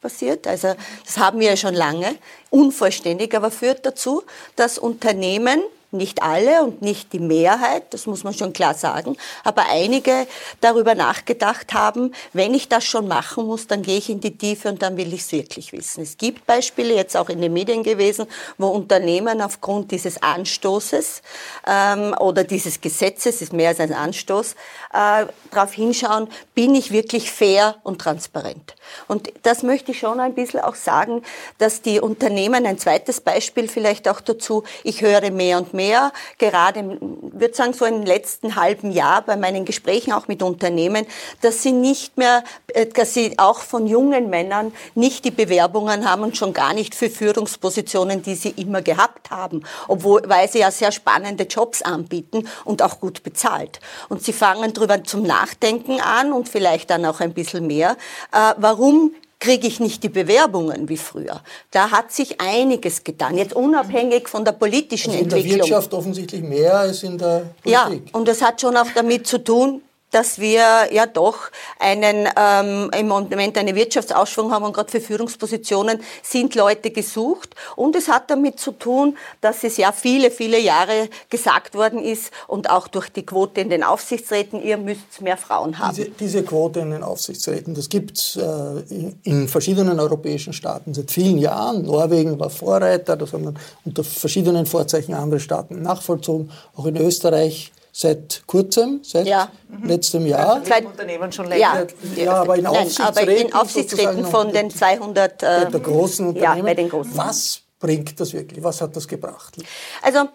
passiert. 0.01 0.47
Also 0.47 0.75
das 1.05 1.17
haben 1.17 1.39
wir 1.39 1.49
ja 1.49 1.57
schon 1.57 1.73
lange. 1.73 2.15
Unvollständig, 2.49 3.35
aber 3.35 3.51
führt 3.51 3.85
dazu, 3.85 4.23
dass 4.55 4.77
Unternehmen 4.77 5.61
nicht 5.93 6.23
alle 6.23 6.63
und 6.63 6.81
nicht 6.81 7.13
die 7.13 7.19
Mehrheit, 7.19 7.93
das 7.93 8.05
muss 8.05 8.23
man 8.23 8.33
schon 8.33 8.53
klar 8.53 8.73
sagen, 8.73 9.17
aber 9.43 9.65
einige 9.69 10.27
darüber 10.61 10.95
nachgedacht 10.95 11.73
haben, 11.73 12.13
wenn 12.33 12.53
ich 12.53 12.69
das 12.69 12.83
schon 12.83 13.07
machen 13.07 13.45
muss, 13.45 13.67
dann 13.67 13.81
gehe 13.81 13.97
ich 13.97 14.09
in 14.09 14.19
die 14.19 14.37
Tiefe 14.37 14.69
und 14.69 14.81
dann 14.81 14.97
will 14.97 15.13
ich 15.13 15.21
es 15.21 15.31
wirklich 15.31 15.71
wissen. 15.71 16.03
Es 16.03 16.17
gibt 16.17 16.45
Beispiele, 16.45 16.95
jetzt 16.95 17.15
auch 17.15 17.29
in 17.29 17.41
den 17.41 17.53
Medien 17.53 17.83
gewesen, 17.83 18.27
wo 18.57 18.67
Unternehmen 18.67 19.41
aufgrund 19.41 19.91
dieses 19.91 20.21
Anstoßes 20.21 21.21
ähm, 21.67 22.15
oder 22.19 22.43
dieses 22.43 22.81
Gesetzes, 22.81 23.41
ist 23.41 23.53
mehr 23.53 23.69
als 23.69 23.79
ein 23.79 23.93
Anstoß, 23.93 24.55
äh, 24.93 25.25
darauf 25.51 25.73
hinschauen, 25.73 26.27
bin 26.55 26.75
ich 26.75 26.91
wirklich 26.91 27.31
fair 27.31 27.75
und 27.83 27.99
transparent. 27.99 28.75
Und 29.07 29.31
das 29.43 29.63
möchte 29.63 29.91
ich 29.91 29.99
schon 29.99 30.19
ein 30.19 30.33
bisschen 30.33 30.61
auch 30.61 30.75
sagen, 30.75 31.23
dass 31.57 31.81
die 31.81 31.99
Unternehmen, 31.99 32.65
ein 32.65 32.77
zweites 32.77 33.21
Beispiel 33.21 33.67
vielleicht 33.67 34.07
auch 34.07 34.21
dazu, 34.21 34.63
ich 34.83 35.01
höre 35.01 35.31
mehr 35.31 35.57
und 35.57 35.73
mehr, 35.73 35.82
mehr, 35.83 36.13
gerade, 36.37 36.97
würde 36.99 37.53
sagen, 37.53 37.73
so 37.73 37.85
im 37.85 38.03
letzten 38.03 38.55
halben 38.55 38.91
Jahr 38.91 39.21
bei 39.21 39.35
meinen 39.35 39.65
Gesprächen 39.65 40.13
auch 40.13 40.27
mit 40.29 40.41
Unternehmen, 40.41 41.05
dass 41.41 41.61
sie 41.61 41.73
nicht 41.73 42.17
mehr, 42.17 42.43
äh, 42.67 42.85
dass 42.85 43.13
sie 43.13 43.37
auch 43.37 43.59
von 43.59 43.85
jungen 43.87 44.29
Männern 44.29 44.71
nicht 44.95 45.25
die 45.25 45.31
Bewerbungen 45.31 46.09
haben 46.09 46.23
und 46.23 46.37
schon 46.37 46.53
gar 46.53 46.73
nicht 46.73 46.95
für 46.95 47.09
Führungspositionen, 47.09 48.21
die 48.21 48.35
sie 48.35 48.51
immer 48.51 48.81
gehabt 48.81 49.29
haben, 49.29 49.63
obwohl, 49.87 50.21
weil 50.27 50.49
sie 50.49 50.59
ja 50.59 50.71
sehr 50.71 50.91
spannende 50.91 51.43
Jobs 51.43 51.81
anbieten 51.81 52.47
und 52.63 52.81
auch 52.81 52.99
gut 52.99 53.23
bezahlt. 53.23 53.79
Und 54.09 54.23
sie 54.23 54.33
fangen 54.33 54.73
darüber 54.73 55.03
zum 55.03 55.23
Nachdenken 55.23 55.99
an 55.99 56.31
und 56.31 56.47
vielleicht 56.47 56.89
dann 56.89 57.05
auch 57.05 57.19
ein 57.19 57.33
bisschen 57.33 57.67
mehr, 57.67 57.97
äh, 58.31 58.53
warum 58.57 59.11
kriege 59.43 59.67
ich 59.67 59.81
nicht 59.81 60.01
die 60.03 60.09
Bewerbungen 60.09 60.87
wie 60.87 60.95
früher. 60.95 61.41
Da 61.69 61.91
hat 61.91 62.13
sich 62.13 62.39
einiges 62.39 63.03
getan, 63.03 63.37
jetzt 63.37 63.53
unabhängig 63.53 64.29
von 64.29 64.45
der 64.45 64.53
politischen 64.53 65.09
also 65.09 65.19
in 65.19 65.25
Entwicklung. 65.25 65.51
In 65.51 65.57
der 65.57 65.67
Wirtschaft 65.67 65.93
offensichtlich 65.93 66.41
mehr 66.41 66.77
als 66.77 67.03
in 67.03 67.17
der 67.17 67.51
Politik. 67.61 67.65
Ja, 67.65 67.91
und 68.13 68.25
das 68.25 68.41
hat 68.41 68.61
schon 68.61 68.77
auch 68.77 68.87
damit 68.95 69.27
zu 69.27 69.43
tun, 69.43 69.81
dass 70.13 70.39
wir 70.39 70.93
ja 70.93 71.05
doch 71.07 71.37
einen 71.79 72.29
ähm, 72.37 72.91
im 72.97 73.07
Moment 73.07 73.57
eine 73.57 73.75
Wirtschaftsausschwung 73.75 74.51
haben 74.51 74.63
und 74.63 74.73
gerade 74.73 74.91
für 74.91 75.01
Führungspositionen 75.01 75.99
sind 76.21 76.55
Leute 76.55 76.91
gesucht. 76.91 77.55
Und 77.75 77.95
es 77.95 78.07
hat 78.07 78.29
damit 78.29 78.59
zu 78.59 78.71
tun, 78.71 79.17
dass 79.41 79.63
es 79.63 79.77
ja 79.77 79.91
viele, 79.91 80.29
viele 80.29 80.59
Jahre 80.59 81.09
gesagt 81.29 81.73
worden 81.73 82.03
ist 82.03 82.31
und 82.47 82.69
auch 82.69 82.87
durch 82.87 83.09
die 83.09 83.25
Quote 83.25 83.61
in 83.61 83.69
den 83.69 83.83
Aufsichtsräten, 83.83 84.61
ihr 84.61 84.77
müsst 84.77 85.21
mehr 85.21 85.37
Frauen 85.37 85.79
haben. 85.79 85.95
Diese, 85.95 86.09
diese 86.09 86.43
Quote 86.43 86.81
in 86.81 86.91
den 86.91 87.03
Aufsichtsräten, 87.03 87.73
das 87.73 87.89
gibt 87.89 88.17
es 88.17 88.35
äh, 88.35 89.13
in 89.23 89.47
verschiedenen 89.47 89.99
europäischen 89.99 90.53
Staaten 90.53 90.93
seit 90.93 91.09
vielen 91.09 91.39
Jahren. 91.39 91.83
Norwegen 91.83 92.39
war 92.39 92.51
Vorreiter, 92.51 93.17
das 93.17 93.33
haben 93.33 93.45
dann 93.45 93.59
unter 93.83 94.03
verschiedenen 94.03 94.67
Vorzeichen 94.67 95.15
andere 95.15 95.39
Staaten 95.39 95.81
nachvollzogen. 95.81 96.51
Auch 96.75 96.85
in 96.85 96.97
Österreich 96.97 97.71
Seit 97.95 98.41
kurzem, 98.47 99.01
seit 99.03 99.27
ja. 99.27 99.51
letztem 99.83 100.25
Jahr. 100.25 100.55
Also 100.55 100.65
seit 100.65 100.83
Unternehmen 100.83 101.31
schon 101.31 101.47
länger. 101.47 101.85
Ja, 102.15 102.23
ja 102.23 102.33
aber 102.41 102.55
in 102.55 102.65
Aufsichtsräten, 102.65 103.13
Nein, 103.15 103.27
aber 103.27 103.31
in 103.31 103.53
Aufsichtsräten 103.53 104.25
von 104.25 104.51
den 104.51 104.71
200 104.71 105.43
äh, 105.43 105.69
der 105.69 105.79
großen 105.79 106.27
Unternehmen. 106.29 106.57
Ja, 106.57 106.63
bei 106.63 106.73
den 106.73 106.89
großen. 106.89 107.15
Was 107.15 107.61
bringt 107.79 108.19
das 108.19 108.33
wirklich? 108.33 108.63
Was 108.63 108.81
hat 108.81 108.95
das 108.95 109.07
gebracht? 109.07 109.57
Also 110.01 110.27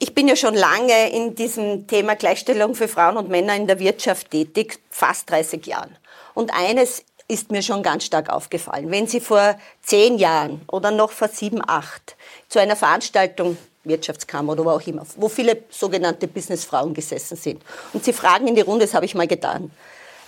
ich 0.00 0.12
bin 0.12 0.26
ja 0.26 0.34
schon 0.34 0.54
lange 0.54 1.10
in 1.10 1.36
diesem 1.36 1.86
Thema 1.86 2.16
Gleichstellung 2.16 2.74
für 2.74 2.88
Frauen 2.88 3.16
und 3.16 3.28
Männer 3.28 3.54
in 3.54 3.68
der 3.68 3.78
Wirtschaft 3.78 4.32
tätig, 4.32 4.80
fast 4.90 5.30
30 5.30 5.66
Jahren. 5.66 5.96
Und 6.34 6.52
eines 6.52 7.04
ist 7.28 7.50
mir 7.50 7.62
schon 7.62 7.82
ganz 7.82 8.04
stark 8.04 8.30
aufgefallen. 8.30 8.90
Wenn 8.90 9.06
Sie 9.06 9.20
vor 9.20 9.56
zehn 9.82 10.18
Jahren 10.18 10.62
oder 10.66 10.90
noch 10.90 11.10
vor 11.12 11.28
sieben, 11.28 11.60
acht 11.64 12.16
zu 12.48 12.58
einer 12.58 12.74
Veranstaltung 12.74 13.56
Wirtschaftskammer 13.88 14.52
oder 14.52 14.64
wo 14.64 14.70
auch 14.70 14.86
immer, 14.86 15.04
wo 15.16 15.28
viele 15.28 15.62
sogenannte 15.70 16.28
Businessfrauen 16.28 16.94
gesessen 16.94 17.36
sind. 17.36 17.62
Und 17.92 18.04
sie 18.04 18.12
fragen 18.12 18.46
in 18.46 18.54
die 18.54 18.60
Runde, 18.60 18.84
das 18.84 18.94
habe 18.94 19.06
ich 19.06 19.14
mal 19.14 19.26
getan, 19.26 19.70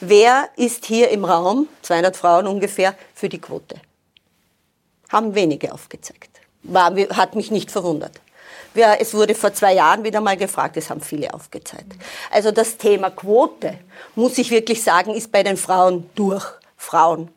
wer 0.00 0.48
ist 0.56 0.86
hier 0.86 1.10
im 1.10 1.24
Raum, 1.24 1.68
200 1.82 2.16
Frauen 2.16 2.46
ungefähr, 2.46 2.94
für 3.14 3.28
die 3.28 3.38
Quote? 3.38 3.76
Haben 5.10 5.34
wenige 5.34 5.72
aufgezeigt. 5.72 6.40
War, 6.62 6.94
hat 6.94 7.36
mich 7.36 7.50
nicht 7.50 7.70
verwundert. 7.70 8.20
Es 8.74 9.14
wurde 9.14 9.34
vor 9.34 9.52
zwei 9.52 9.74
Jahren 9.74 10.04
wieder 10.04 10.20
mal 10.20 10.36
gefragt, 10.36 10.76
es 10.76 10.90
haben 10.90 11.00
viele 11.00 11.34
aufgezeigt. 11.34 11.94
Also 12.30 12.52
das 12.52 12.76
Thema 12.76 13.10
Quote, 13.10 13.78
muss 14.14 14.38
ich 14.38 14.52
wirklich 14.52 14.82
sagen, 14.82 15.12
ist 15.12 15.32
bei 15.32 15.42
den 15.42 15.56
Frauen 15.56 16.08
durch. 16.14 16.44
Frauen 16.76 17.28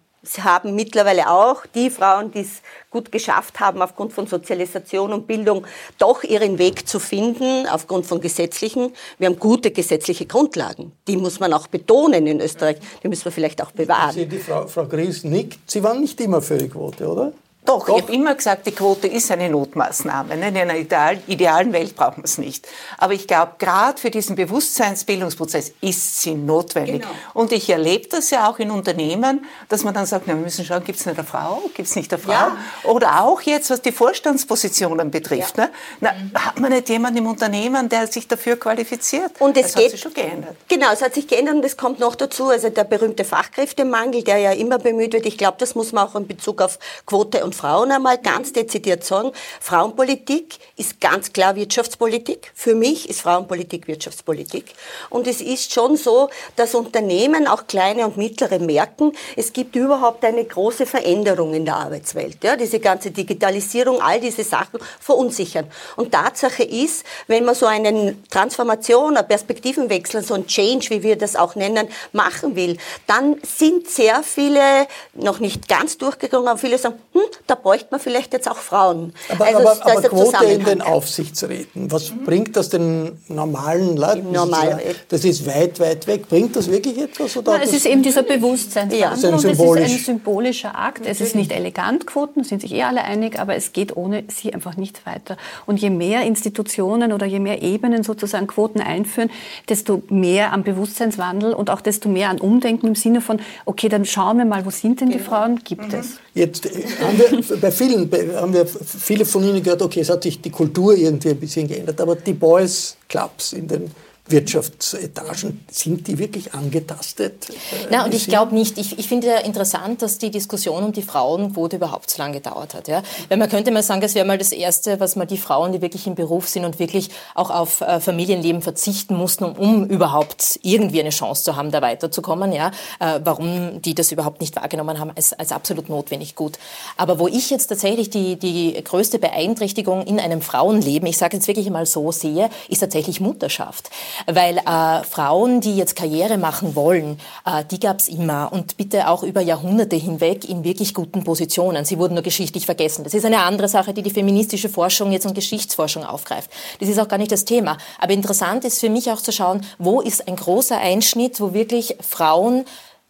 haben 0.41 0.75
mittlerweile 0.75 1.29
auch 1.29 1.65
die 1.75 1.89
Frauen, 1.89 2.31
die 2.31 2.41
es 2.41 2.61
gut 2.89 3.11
geschafft 3.11 3.59
haben, 3.59 3.81
aufgrund 3.81 4.13
von 4.13 4.27
Sozialisation 4.27 5.11
und 5.11 5.27
Bildung 5.27 5.65
doch 5.97 6.23
ihren 6.23 6.57
Weg 6.59 6.87
zu 6.87 6.99
finden, 6.99 7.67
aufgrund 7.67 8.05
von 8.05 8.21
gesetzlichen. 8.21 8.93
Wir 9.19 9.27
haben 9.27 9.39
gute 9.39 9.71
gesetzliche 9.71 10.25
Grundlagen. 10.25 10.93
Die 11.07 11.17
muss 11.17 11.39
man 11.39 11.53
auch 11.53 11.67
betonen 11.67 12.25
in 12.27 12.39
Österreich. 12.39 12.77
Die 13.03 13.07
müssen 13.07 13.25
wir 13.25 13.31
vielleicht 13.31 13.61
auch 13.61 13.71
bewahren. 13.71 14.13
Sie, 14.13 14.25
die 14.25 14.39
Frau, 14.39 14.67
Frau 14.67 14.85
Gries 14.85 15.23
nickt. 15.23 15.69
Sie 15.69 15.83
waren 15.83 15.99
nicht 15.99 16.19
immer 16.21 16.41
für 16.41 16.57
die 16.57 16.69
Quote, 16.69 17.07
oder? 17.07 17.33
Doch, 17.65 17.85
Doch, 17.85 17.95
ich 17.95 18.03
habe 18.03 18.13
immer 18.13 18.35
gesagt, 18.35 18.67
die 18.67 18.71
Quote 18.71 19.07
ist 19.07 19.31
eine 19.31 19.49
Notmaßnahme. 19.49 20.33
In 20.35 20.43
einer 20.43 20.75
idealen 20.75 21.73
Welt 21.73 21.95
braucht 21.95 22.17
man 22.17 22.25
es 22.25 22.37
nicht. 22.37 22.67
Aber 22.97 23.13
ich 23.13 23.27
glaube, 23.27 23.53
gerade 23.57 23.99
für 23.99 24.11
diesen 24.11 24.35
Bewusstseinsbildungsprozess 24.35 25.73
ist 25.81 26.21
sie 26.21 26.35
notwendig. 26.35 27.01
Genau. 27.01 27.13
Und 27.33 27.51
ich 27.51 27.69
erlebe 27.69 28.07
das 28.09 28.29
ja 28.31 28.49
auch 28.49 28.59
in 28.59 28.69
Unternehmen, 28.69 29.45
dass 29.69 29.83
man 29.83 29.93
dann 29.93 30.05
sagt, 30.05 30.27
na, 30.27 30.33
wir 30.33 30.41
müssen 30.41 30.65
schauen, 30.65 30.83
gibt 30.83 30.99
es 30.99 31.05
nicht 31.05 31.17
eine 31.17 31.25
Frau, 31.25 31.61
gibt 31.73 31.87
es 31.87 31.95
nicht 31.95 32.11
eine 32.13 32.21
Frau? 32.21 32.31
Ja. 32.31 32.57
Oder 32.83 33.23
auch 33.23 33.41
jetzt, 33.41 33.69
was 33.69 33.81
die 33.81 33.91
Vorstandspositionen 33.91 35.09
betrifft. 35.09 35.57
Ja. 35.57 35.65
Ne? 35.65 35.71
Na, 36.01 36.11
hat 36.33 36.59
man 36.59 36.71
nicht 36.71 36.89
jemanden 36.89 37.19
im 37.19 37.27
Unternehmen, 37.27 37.87
der 37.87 38.07
sich 38.07 38.27
dafür 38.27 38.57
qualifiziert? 38.57 39.31
Und 39.39 39.57
es 39.57 39.67
das 39.67 39.75
geht, 39.75 39.85
hat 39.85 39.91
sich 39.91 40.01
schon 40.01 40.13
geändert. 40.13 40.57
Genau, 40.67 40.91
es 40.91 41.01
hat 41.01 41.13
sich 41.13 41.27
geändert 41.27 41.55
und 41.55 41.65
es 41.65 41.77
kommt 41.77 41.99
noch 41.99 42.15
dazu, 42.15 42.49
also 42.49 42.69
der 42.69 42.83
berühmte 42.83 43.23
Fachkräftemangel, 43.23 44.23
der 44.23 44.37
ja 44.37 44.51
immer 44.51 44.79
bemüht 44.79 45.13
wird. 45.13 45.25
Ich 45.25 45.37
glaube, 45.37 45.55
das 45.59 45.75
muss 45.75 45.91
man 45.93 46.07
auch 46.07 46.15
in 46.15 46.27
Bezug 46.27 46.61
auf 46.61 46.77
Quote 47.05 47.43
und 47.43 47.52
und 47.53 47.59
Frauen 47.59 47.91
einmal 47.91 48.17
ganz 48.17 48.51
dezidiert 48.51 49.03
sagen, 49.03 49.31
Frauenpolitik 49.59 50.55
ist 50.75 50.99
ganz 50.99 51.31
klar 51.31 51.55
Wirtschaftspolitik. 51.55 52.51
Für 52.55 52.73
mich 52.73 53.07
ist 53.09 53.21
Frauenpolitik 53.21 53.87
Wirtschaftspolitik. 53.87 54.73
Und 55.09 55.27
es 55.27 55.39
ist 55.39 55.71
schon 55.71 55.95
so, 55.95 56.29
dass 56.55 56.73
Unternehmen, 56.73 57.47
auch 57.47 57.67
kleine 57.67 58.05
und 58.05 58.17
mittlere, 58.17 58.57
merken, 58.57 59.11
es 59.35 59.53
gibt 59.53 59.75
überhaupt 59.75 60.25
eine 60.25 60.43
große 60.43 60.85
Veränderung 60.87 61.53
in 61.53 61.65
der 61.65 61.75
Arbeitswelt. 61.75 62.43
Ja, 62.43 62.55
diese 62.55 62.79
ganze 62.79 63.11
Digitalisierung, 63.11 64.01
all 64.01 64.19
diese 64.19 64.43
Sachen 64.43 64.79
verunsichern. 64.99 65.67
Und 65.95 66.11
Tatsache 66.11 66.63
ist, 66.63 67.05
wenn 67.27 67.45
man 67.45 67.53
so 67.53 67.67
eine 67.67 68.15
Transformation, 68.31 69.15
einen 69.15 69.27
Perspektivenwechsel, 69.27 70.23
so 70.23 70.33
ein 70.33 70.47
Change, 70.47 70.89
wie 70.89 71.03
wir 71.03 71.17
das 71.17 71.35
auch 71.35 71.53
nennen, 71.53 71.87
machen 72.13 72.55
will, 72.55 72.77
dann 73.05 73.39
sind 73.43 73.87
sehr 73.87 74.23
viele 74.23 74.87
noch 75.13 75.39
nicht 75.39 75.67
ganz 75.67 75.99
durchgegangen, 75.99 76.47
aber 76.47 76.57
viele 76.57 76.79
sagen, 76.79 76.99
hm, 77.13 77.21
da 77.47 77.55
bräuchte 77.55 77.87
man 77.91 77.99
vielleicht 77.99 78.33
jetzt 78.33 78.49
auch 78.49 78.57
Frauen. 78.57 79.13
Aber, 79.29 79.45
also, 79.45 79.59
aber, 79.59 79.91
aber 79.91 80.01
Quote 80.09 80.45
in 80.45 80.63
den 80.63 80.81
Aufsichtsräten, 80.81 81.91
was 81.91 82.11
mhm. 82.11 82.23
bringt 82.23 82.55
das 82.55 82.69
den 82.69 83.19
normalen 83.27 83.97
Leuten? 83.97 84.31
Normal. 84.31 84.81
Das 85.09 85.25
ist 85.25 85.45
weit, 85.45 85.79
weit 85.79 86.07
weg. 86.07 86.29
Bringt 86.29 86.55
das 86.55 86.69
wirklich 86.69 86.97
etwas? 86.97 87.35
Oder 87.37 87.53
Nein, 87.53 87.61
es 87.63 87.73
ist 87.73 87.85
eben 87.85 88.01
dieser 88.01 88.23
Bewusstseinswandel 88.23 89.13
es 89.13 89.43
ist 89.43 89.55
ein 89.77 89.87
symbolischer 90.05 90.77
Akt. 90.77 91.05
Es 91.05 91.21
ist 91.21 91.35
nicht 91.35 91.51
elegant, 91.51 92.07
Quoten, 92.07 92.43
sind 92.43 92.61
sich 92.61 92.73
eh 92.73 92.83
alle 92.83 93.03
einig, 93.03 93.39
aber 93.39 93.55
es 93.55 93.73
geht 93.73 93.95
ohne 93.95 94.23
sie 94.27 94.53
einfach 94.53 94.77
nicht 94.77 95.05
weiter. 95.05 95.37
Und 95.65 95.79
je 95.79 95.89
mehr 95.89 96.23
Institutionen 96.23 97.13
oder 97.13 97.25
je 97.25 97.39
mehr 97.39 97.61
Ebenen 97.61 98.03
sozusagen 98.03 98.47
Quoten 98.47 98.79
einführen, 98.79 99.29
desto 99.69 100.01
mehr 100.09 100.53
am 100.53 100.63
Bewusstseinswandel 100.63 101.53
und 101.53 101.69
auch 101.69 101.81
desto 101.81 102.09
mehr 102.09 102.29
an 102.29 102.39
Umdenken 102.39 102.87
im 102.87 102.95
Sinne 102.95 103.21
von, 103.21 103.39
okay, 103.65 103.89
dann 103.89 104.05
schauen 104.05 104.37
wir 104.37 104.45
mal, 104.45 104.65
wo 104.65 104.69
sind 104.69 105.01
denn 105.01 105.09
die 105.09 105.17
genau. 105.17 105.29
Frauen, 105.29 105.59
gibt 105.63 105.91
mhm. 105.91 105.99
es. 105.99 106.17
Jetzt 106.33 106.65
äh, 106.65 106.83
haben 107.01 107.19
wir 107.19 107.32
bei 107.61 107.71
vielen 107.71 108.09
haben 108.35 108.53
wir 108.53 108.65
viele 108.65 109.25
von 109.25 109.43
Ihnen 109.43 109.63
gehört, 109.63 109.81
okay, 109.81 110.01
es 110.01 110.09
hat 110.09 110.23
sich 110.23 110.41
die 110.41 110.49
Kultur 110.49 110.95
irgendwie 110.95 111.29
ein 111.29 111.39
bisschen 111.39 111.67
geändert, 111.67 111.99
aber 112.01 112.15
die 112.15 112.33
Boys 112.33 112.97
Clubs 113.07 113.53
in 113.53 113.67
den 113.67 113.91
Wirtschaftsetagen, 114.25 115.65
sind 115.69 116.07
die 116.07 116.17
wirklich 116.17 116.53
angetastet? 116.53 117.47
Na, 117.91 118.05
und 118.05 118.13
ich 118.13 118.27
glaube 118.27 118.55
nicht. 118.55 118.77
Ich, 118.77 118.97
ich 118.97 119.09
finde 119.09 119.27
ja 119.27 119.37
interessant, 119.39 120.01
dass 120.01 120.17
die 120.17 120.31
Diskussion 120.31 120.81
um 120.81 120.93
die 120.93 121.01
Frauenquote 121.01 121.75
überhaupt 121.75 122.09
so 122.09 122.21
lange 122.21 122.35
gedauert 122.35 122.73
hat. 122.73 122.87
Ja? 122.87 123.03
Weil 123.27 123.37
man 123.37 123.49
könnte 123.49 123.71
mal 123.71 123.83
sagen, 123.83 123.99
das 123.99 124.15
wäre 124.15 124.25
mal 124.25 124.37
das 124.37 124.53
Erste, 124.53 125.01
was 125.01 125.17
mal 125.17 125.25
die 125.25 125.37
Frauen, 125.37 125.73
die 125.73 125.81
wirklich 125.81 126.07
im 126.07 126.15
Beruf 126.15 126.47
sind 126.47 126.63
und 126.63 126.79
wirklich 126.79 127.09
auch 127.35 127.49
auf 127.49 127.81
äh, 127.81 127.99
Familienleben 127.99 128.61
verzichten 128.61 129.15
mussten, 129.15 129.43
um, 129.43 129.55
um, 129.57 129.85
überhaupt 129.87 130.57
irgendwie 130.61 131.01
eine 131.01 131.09
Chance 131.09 131.43
zu 131.43 131.57
haben, 131.57 131.71
da 131.71 131.81
weiterzukommen. 131.81 132.53
Ja? 132.53 132.71
Äh, 133.01 133.19
warum 133.25 133.81
die 133.81 133.93
das 133.93 134.13
überhaupt 134.13 134.39
nicht 134.39 134.55
wahrgenommen 134.55 134.99
haben, 134.99 135.11
als, 135.13 135.33
als 135.33 135.51
absolut 135.51 135.89
notwendig 135.89 136.35
gut. 136.35 136.59
Aber 136.95 137.19
wo 137.19 137.27
ich 137.27 137.49
jetzt 137.49 137.67
tatsächlich 137.67 138.09
die, 138.09 138.37
die 138.37 138.81
größte 138.81 139.19
Beeinträchtigung 139.19 140.05
in 140.05 140.21
einem 140.21 140.41
Frauenleben, 140.41 141.09
ich 141.09 141.17
sage 141.17 141.35
jetzt 141.35 141.47
wirklich 141.49 141.69
mal 141.69 141.85
so, 141.85 142.13
sehe, 142.13 142.49
ist 142.69 142.79
tatsächlich 142.79 143.19
Mutterschaft. 143.19 143.89
Weil 144.25 144.57
äh, 144.57 145.03
Frauen, 145.03 145.61
die 145.61 145.75
jetzt 145.75 145.95
Karriere 145.95 146.37
machen 146.37 146.75
wollen, 146.75 147.19
äh, 147.45 147.63
die 147.69 147.79
gab 147.79 147.99
es 147.99 148.07
immer 148.07 148.51
und 148.51 148.77
bitte 148.77 149.07
auch 149.09 149.23
über 149.23 149.41
Jahrhunderte 149.41 149.95
hinweg 149.95 150.47
in 150.47 150.63
wirklich 150.63 150.93
guten 150.93 151.23
Positionen. 151.23 151.85
Sie 151.85 151.97
wurden 151.97 152.13
nur 152.13 152.23
geschichtlich 152.23 152.65
vergessen. 152.65 153.03
Das 153.03 153.13
ist 153.13 153.25
eine 153.25 153.43
andere 153.43 153.67
Sache, 153.67 153.93
die 153.93 154.01
die 154.01 154.09
feministische 154.09 154.69
Forschung 154.69 155.11
jetzt 155.11 155.25
und 155.25 155.33
Geschichtsforschung 155.33 156.03
aufgreift. 156.03 156.49
Das 156.79 156.89
ist 156.89 156.99
auch 156.99 157.07
gar 157.07 157.17
nicht 157.17 157.31
das 157.31 157.45
Thema. 157.45 157.77
Aber 157.99 158.13
interessant 158.13 158.65
ist 158.65 158.79
für 158.79 158.89
mich 158.89 159.11
auch 159.11 159.21
zu 159.21 159.31
schauen, 159.31 159.61
wo 159.77 160.01
ist 160.01 160.27
ein 160.27 160.35
großer 160.35 160.77
Einschnitt, 160.77 161.39
wo 161.39 161.53
wirklich 161.53 161.97
Frauen 162.01 162.65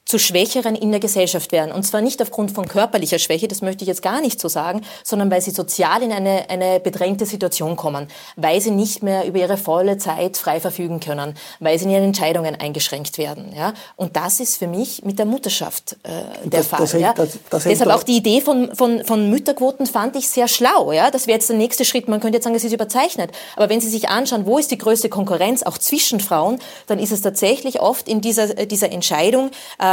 zu 0.05 0.19
Schwächeren 0.19 0.75
in 0.75 0.91
der 0.91 0.99
Gesellschaft 0.99 1.51
werden. 1.51 1.71
Und 1.71 1.83
zwar 1.83 2.01
nicht 2.01 2.21
aufgrund 2.21 2.51
von 2.51 2.67
körperlicher 2.67 3.19
Schwäche, 3.19 3.47
das 3.47 3.61
möchte 3.61 3.83
ich 3.83 3.87
jetzt 3.87 4.01
gar 4.01 4.19
nicht 4.19 4.39
so 4.39 4.49
sagen, 4.49 4.81
sondern 5.03 5.31
weil 5.31 5.41
sie 5.41 5.51
sozial 5.51 6.03
in 6.03 6.11
eine, 6.11 6.49
eine 6.49 6.81
bedrängte 6.81 7.25
Situation 7.25 7.77
kommen, 7.77 8.07
weil 8.35 8.59
sie 8.59 8.71
nicht 8.71 9.01
mehr 9.01 9.25
über 9.25 9.39
ihre 9.39 9.57
volle 9.57 9.97
Zeit 9.97 10.35
frei 10.35 10.59
verfügen 10.59 10.99
können, 10.99 11.35
weil 11.61 11.79
sie 11.79 11.85
in 11.85 11.91
ihren 11.91 12.03
Entscheidungen 12.03 12.55
eingeschränkt 12.55 13.17
werden. 13.17 13.53
Ja? 13.55 13.73
Und 13.95 14.17
das 14.17 14.41
ist 14.41 14.57
für 14.57 14.67
mich 14.67 15.03
mit 15.05 15.19
der 15.19 15.25
Mutterschaft 15.25 15.93
äh, 16.03 16.09
der 16.43 16.59
das, 16.59 16.67
Fall. 16.67 16.79
Das 16.81 16.93
ja? 16.93 17.13
das 17.49 17.63
Deshalb 17.63 17.91
auch 17.91 18.03
die 18.03 18.17
Idee 18.17 18.41
von, 18.41 18.75
von, 18.75 19.05
von 19.05 19.29
Mütterquoten 19.29 19.85
fand 19.85 20.17
ich 20.17 20.27
sehr 20.27 20.49
schlau. 20.49 20.91
Ja? 20.91 21.11
Das 21.11 21.27
wäre 21.27 21.37
jetzt 21.37 21.49
der 21.49 21.55
nächste 21.55 21.85
Schritt. 21.85 22.09
Man 22.09 22.19
könnte 22.19 22.37
jetzt 22.37 22.43
sagen, 22.43 22.55
es 22.55 22.65
ist 22.65 22.73
überzeichnet. 22.73 23.31
Aber 23.55 23.69
wenn 23.69 23.79
Sie 23.79 23.89
sich 23.89 24.09
anschauen, 24.09 24.45
wo 24.45 24.57
ist 24.57 24.69
die 24.69 24.77
größte 24.77 25.07
Konkurrenz 25.07 25.63
auch 25.63 25.77
zwischen 25.77 26.19
Frauen, 26.19 26.59
dann 26.87 26.99
ist 26.99 27.13
es 27.13 27.21
tatsächlich 27.21 27.79
oft 27.79 28.09
in 28.09 28.19
dieser, 28.19 28.47
dieser 28.65 28.91
Entscheidung, 28.91 29.51
äh, 29.79 29.92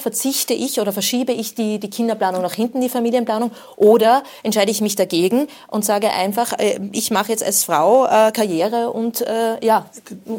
Verzichte 0.00 0.54
ich 0.54 0.80
oder 0.80 0.92
verschiebe 0.92 1.32
ich 1.32 1.54
die, 1.54 1.78
die 1.78 1.90
Kinderplanung 1.90 2.42
nach 2.42 2.54
hinten, 2.54 2.80
die 2.80 2.88
Familienplanung, 2.88 3.50
oder 3.76 4.22
entscheide 4.42 4.70
ich 4.70 4.80
mich 4.80 4.96
dagegen 4.96 5.46
und 5.68 5.84
sage 5.84 6.10
einfach, 6.10 6.58
äh, 6.58 6.80
ich 6.92 7.10
mache 7.10 7.30
jetzt 7.30 7.44
als 7.44 7.64
Frau 7.64 8.06
äh, 8.06 8.32
Karriere 8.32 8.90
und 8.90 9.20
äh, 9.20 9.64
ja, 9.64 9.86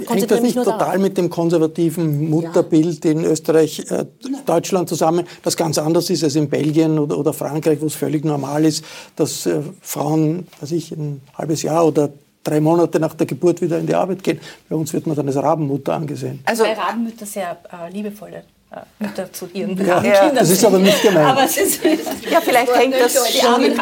Hängt 0.07 0.31
das 0.31 0.41
nicht 0.41 0.55
total 0.55 0.77
darauf. 0.77 0.97
mit 0.97 1.17
dem 1.17 1.29
konservativen 1.29 2.29
Mutterbild 2.29 3.05
ja. 3.05 3.12
in 3.12 3.25
Österreich, 3.25 3.79
äh, 3.91 4.05
Deutschland 4.45 4.89
zusammen, 4.89 5.27
das 5.43 5.55
ganz 5.55 5.77
anders 5.77 6.10
ist 6.10 6.23
als 6.23 6.36
in 6.36 6.49
Belgien 6.49 6.97
oder, 6.99 7.17
oder 7.17 7.34
Frankreich, 7.34 7.79
wo 7.81 7.86
es 7.86 7.95
völlig 7.95 8.25
normal 8.25 8.65
ist, 8.65 8.84
dass 9.15 9.45
äh, 9.45 9.62
Frauen, 9.81 10.47
weiß 10.60 10.71
ich, 10.71 10.91
ein 10.91 11.21
halbes 11.38 11.62
Jahr 11.62 11.86
oder 11.86 12.10
drei 12.43 12.60
Monate 12.60 12.99
nach 12.99 13.13
der 13.13 13.27
Geburt 13.27 13.62
wieder 13.62 13.77
in 13.77 13.88
die 13.88 13.95
Arbeit 13.95 14.23
gehen. 14.23 14.39
Bei 14.67 14.75
uns 14.75 14.93
wird 14.93 15.05
man 15.07 15.15
dann 15.15 15.27
als 15.27 15.38
Rabenmutter 15.38 15.93
angesehen. 15.93 16.39
Also 16.45 16.63
Bei 16.63 16.73
Rabenmütter 16.73 17.25
sehr 17.25 17.57
äh, 17.71 17.91
liebevolle 17.91 18.43
äh, 18.71 19.03
Mütter 19.03 19.31
zu 19.34 19.49
ihren 19.53 19.77
ja, 19.86 20.01
Kindern. 20.01 20.36
Das 20.36 20.49
ist 20.49 20.63
aber 20.63 20.79
nicht 20.79 21.01
gemeint. 21.01 21.29
Aber 21.29 21.43
ist, 21.43 21.84
ja, 21.84 22.41
vielleicht 22.41 22.73
hängt 22.75 22.95
das 22.95 23.38
schon 23.38 23.62
mit, 23.62 23.77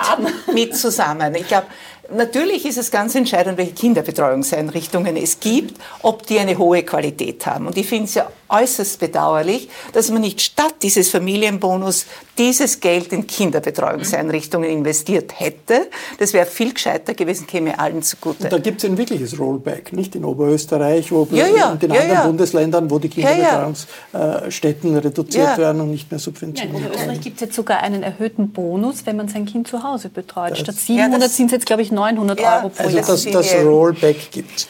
mit 0.54 0.75
zusammen. 0.75 1.36
Ich 1.36 1.47
glaube, 1.47 1.67
Natürlich 2.15 2.65
ist 2.65 2.78
es 2.78 2.91
ganz 2.91 3.15
entscheidend, 3.15 3.58
welche 3.58 3.74
Kinderbetreuungseinrichtungen 3.74 5.15
es 5.15 5.39
gibt, 5.39 5.80
ob 6.02 6.26
die 6.26 6.39
eine 6.39 6.58
hohe 6.58 6.84
Qualität 6.84 7.45
haben. 7.45 7.67
Und 7.67 7.78
ich 7.78 7.88
finde 7.88 8.06
es 8.06 8.15
ja 8.15 8.30
äußerst 8.50 9.00
bedauerlich, 9.00 9.69
dass 9.93 10.10
man 10.10 10.22
nicht 10.22 10.41
statt 10.41 10.76
dieses 10.82 11.10
Familienbonus 11.10 12.06
dieses 12.38 12.80
Geld 12.80 13.13
in 13.13 13.28
Kinderbetreuungseinrichtungen 13.28 14.69
investiert 14.69 15.39
hätte. 15.39 15.88
Das 16.17 16.34
wäre 16.34 16.45
viel 16.45 16.74
gescheiter 16.74 17.13
gewesen, 17.13 17.45
käme 17.48 17.78
allen 17.78 18.02
zugute. 18.02 18.45
Und 18.45 18.54
da 18.54 18.58
gibt 18.58 18.84
es 18.84 18.89
ein 18.89 18.98
wirkliches 18.98 19.38
Rollback, 19.38 19.93
nicht 19.93 20.15
in 20.15 20.26
Oberösterreich, 20.26 21.12
wo 21.12 21.28
ja, 21.32 21.48
ja, 21.48 21.74
in 21.74 21.80
den 21.80 21.93
ja, 21.93 22.02
anderen 22.02 22.24
Bundesländern, 22.28 22.89
wo 22.89 22.98
die 22.98 23.10
Kinderbetreuungsstätten 23.10 24.98
reduziert 24.98 25.58
werden 25.58 25.82
und 25.82 25.91
nicht 25.91 26.10
mehr 26.10 26.19
subventioniert 26.19 26.74
werden. 26.74 26.86
in 26.86 26.91
Oberösterreich 26.91 27.22
gibt 27.22 27.36
es 27.36 27.41
jetzt 27.41 27.56
sogar 27.56 27.82
einen 27.82 28.04
erhöhten 28.04 28.52
Bonus, 28.52 29.06
wenn 29.06 29.17
man 29.17 29.28
sein 29.28 29.45
Kind 29.45 29.67
zu 29.67 29.84
Hause 29.84 30.10
betreut. 30.10 30.52
Das 30.52 30.60
Statt 30.60 30.76
700 30.76 31.30
sind 31.30 31.48
es 31.48 31.52
jetzt, 31.52 31.65
glaube 31.65 31.82
ich, 31.82 31.91
900 32.00 32.40
Euro 32.40 32.70
pro 32.70 32.84
also 32.84 32.98
Jahr. 32.98 33.10
Also 33.10 33.32
dass 33.32 33.48
das 33.48 33.64
Rollback 33.64 34.32
gibt. 34.32 34.68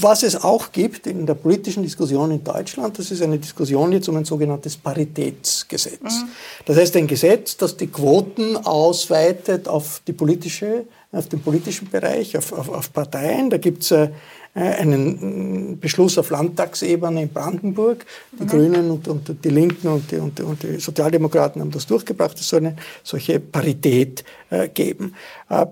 Was 0.00 0.22
es 0.22 0.42
auch 0.42 0.72
gibt 0.72 1.06
in 1.06 1.26
der 1.26 1.34
politischen 1.34 1.82
Diskussion 1.82 2.30
in 2.30 2.42
Deutschland, 2.42 2.98
das 2.98 3.10
ist 3.10 3.22
eine 3.22 3.38
Diskussion 3.38 3.92
jetzt 3.92 4.08
um 4.08 4.16
ein 4.16 4.24
sogenanntes 4.24 4.76
Paritätsgesetz. 4.76 6.00
Mhm. 6.02 6.28
Das 6.66 6.76
heißt 6.76 6.96
ein 6.96 7.06
Gesetz, 7.06 7.56
das 7.56 7.76
die 7.76 7.86
Quoten 7.86 8.56
ausweitet 8.56 9.68
auf, 9.68 10.02
die 10.06 10.12
politische, 10.12 10.84
auf 11.12 11.28
den 11.28 11.40
politischen 11.40 11.88
Bereich, 11.88 12.36
auf, 12.36 12.52
auf, 12.52 12.68
auf 12.68 12.92
Parteien. 12.92 13.50
Da 13.50 13.58
gibt 13.58 13.82
es 13.82 13.90
äh, 13.92 14.08
äh, 14.54 14.60
einen 14.60 15.78
Beschluss 15.78 16.18
auf 16.18 16.30
Landtagsebene 16.30 17.22
in 17.22 17.28
Brandenburg. 17.28 18.04
Die 18.32 18.44
mhm. 18.44 18.48
Grünen 18.48 18.90
und, 18.90 19.08
und, 19.08 19.44
die 19.44 19.50
Linken 19.50 19.88
und 19.88 20.10
die, 20.10 20.16
und, 20.16 20.40
und 20.40 20.62
die, 20.62 20.80
Sozialdemokraten 20.80 21.60
haben 21.60 21.70
das 21.70 21.86
durchgebracht. 21.86 22.38
Es 22.38 22.48
soll 22.48 22.60
eine 22.60 22.76
solche 23.02 23.40
Parität 23.40 24.24
äh, 24.50 24.68
geben. 24.68 25.14
Äh, 25.48 25.66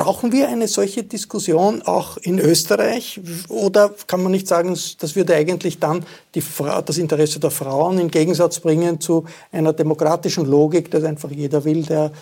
Brauchen 0.00 0.32
wir 0.32 0.48
eine 0.48 0.66
solche 0.66 1.02
Diskussion 1.02 1.82
auch 1.82 2.16
in 2.16 2.38
Österreich? 2.38 3.20
Oder 3.50 3.94
kann 4.06 4.22
man 4.22 4.32
nicht 4.32 4.48
sagen, 4.48 4.74
das 4.98 5.14
würde 5.14 5.34
eigentlich 5.34 5.78
dann 5.78 6.06
die, 6.34 6.42
das 6.86 6.96
Interesse 6.96 7.38
der 7.38 7.50
Frauen 7.50 7.98
in 7.98 8.10
Gegensatz 8.10 8.60
bringen 8.60 8.98
zu 8.98 9.26
einer 9.52 9.74
demokratischen 9.74 10.46
Logik, 10.46 10.90
dass 10.90 11.04
einfach 11.04 11.30
jeder 11.30 11.66
will, 11.66 11.82
der 11.82 12.12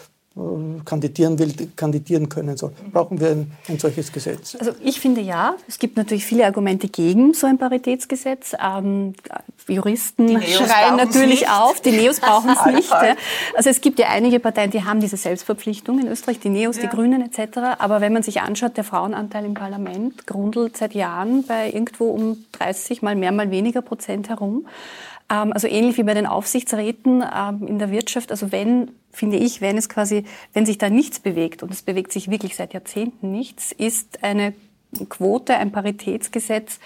kandidieren 0.84 1.38
will, 1.38 1.52
kandidieren 1.76 2.28
können 2.28 2.56
soll. 2.56 2.72
Brauchen 2.92 3.20
wir 3.20 3.30
ein, 3.30 3.52
ein, 3.68 3.78
solches 3.78 4.12
Gesetz? 4.12 4.56
Also 4.58 4.72
ich 4.82 5.00
finde 5.00 5.20
ja. 5.20 5.54
Es 5.66 5.78
gibt 5.78 5.96
natürlich 5.96 6.24
viele 6.24 6.46
Argumente 6.46 6.88
gegen 6.88 7.34
so 7.34 7.46
ein 7.46 7.58
Paritätsgesetz. 7.58 8.54
Ähm, 8.62 9.14
Juristen 9.66 10.40
schreien 10.42 10.96
natürlich 10.96 11.40
nicht. 11.40 11.50
auf, 11.50 11.80
die 11.80 11.92
Neos 11.92 12.20
brauchen 12.20 12.50
es 12.50 12.74
nicht. 12.74 12.90
Ja. 12.90 13.16
Also 13.56 13.70
es 13.70 13.80
gibt 13.80 13.98
ja 13.98 14.08
einige 14.08 14.40
Parteien, 14.40 14.70
die 14.70 14.84
haben 14.84 15.00
diese 15.00 15.16
Selbstverpflichtung 15.16 15.98
in 15.98 16.08
Österreich, 16.08 16.40
die 16.40 16.50
Neos, 16.50 16.76
ja. 16.76 16.82
die 16.82 16.88
Grünen 16.88 17.22
etc. 17.22 17.58
Aber 17.78 18.00
wenn 18.00 18.12
man 18.12 18.22
sich 18.22 18.40
anschaut, 18.40 18.76
der 18.76 18.84
Frauenanteil 18.84 19.44
im 19.44 19.54
Parlament 19.54 20.26
grundelt 20.26 20.76
seit 20.76 20.94
Jahren 20.94 21.44
bei 21.44 21.70
irgendwo 21.70 22.10
um 22.10 22.44
30, 22.52 23.02
mal 23.02 23.16
mehr, 23.16 23.32
mal 23.32 23.50
weniger 23.50 23.82
Prozent 23.82 24.28
herum. 24.28 24.66
Ähm, 25.30 25.52
also 25.52 25.68
ähnlich 25.68 25.98
wie 25.98 26.02
bei 26.02 26.14
den 26.14 26.26
Aufsichtsräten 26.26 27.22
ähm, 27.22 27.66
in 27.66 27.78
der 27.78 27.90
Wirtschaft. 27.90 28.30
Also 28.30 28.52
wenn, 28.52 28.90
finde 29.12 29.36
ich, 29.36 29.60
wenn 29.60 29.76
es 29.76 29.88
quasi, 29.88 30.24
wenn 30.52 30.66
sich 30.66 30.78
da 30.78 30.90
nichts 30.90 31.20
bewegt, 31.20 31.62
und 31.62 31.72
es 31.72 31.82
bewegt 31.82 32.12
sich 32.12 32.30
wirklich 32.30 32.56
seit 32.56 32.74
Jahrzehnten 32.74 33.30
nichts, 33.30 33.72
ist 33.72 34.22
eine 34.22 34.54
Quote, 35.08 35.56
ein 35.56 35.72
Paritätsgesetz, 35.72 36.80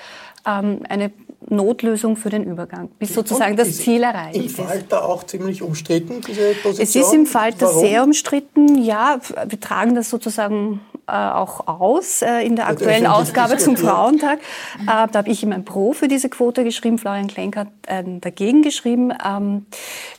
ähm, 0.47 0.81
eine 0.89 1.13
Notlösung 1.53 2.17
für 2.17 2.31
den 2.31 2.45
Übergang, 2.45 2.88
bis 2.99 3.15
sozusagen 3.15 3.57
das 3.57 3.77
Ziel 3.77 4.03
erreicht 4.03 4.37
ist. 4.37 4.59
Im 4.59 4.67
Falter 4.67 5.05
auch 5.05 5.25
ziemlich 5.25 5.62
umstritten, 5.62 6.21
diese 6.27 6.55
Position? 6.62 6.83
Es 6.83 6.97
ist 6.97 7.15
im 7.15 7.27
Falter 7.27 7.67
Warum? 7.67 7.81
sehr 7.81 8.03
umstritten, 8.05 8.83
ja. 8.83 9.21
Wir 9.47 9.61
tragen 9.61 9.95
das 9.95 10.11
sozusagen 10.11 10.81
äh, 11.07 11.12
auch 11.12 11.67
aus 11.67 12.23
äh, 12.23 12.47
in 12.47 12.57
der 12.57 12.69
aktuellen 12.69 13.07
Ausgabe 13.07 13.59
zum 13.59 13.77
Frauentag. 13.77 14.38
Äh, 14.83 14.87
da 14.87 15.15
habe 15.15 15.31
ich 15.31 15.43
ihm 15.43 15.53
ein 15.53 15.65
Pro 15.65 15.93
für 15.93 16.09
diese 16.09 16.29
Quote 16.29 16.65
geschrieben, 16.65 16.99
Florian 16.99 17.29
Klenk 17.29 17.57
hat 17.57 17.69
äh, 17.87 18.03
dagegen 18.21 18.62
geschrieben. 18.62 19.12
Ähm, 19.25 19.67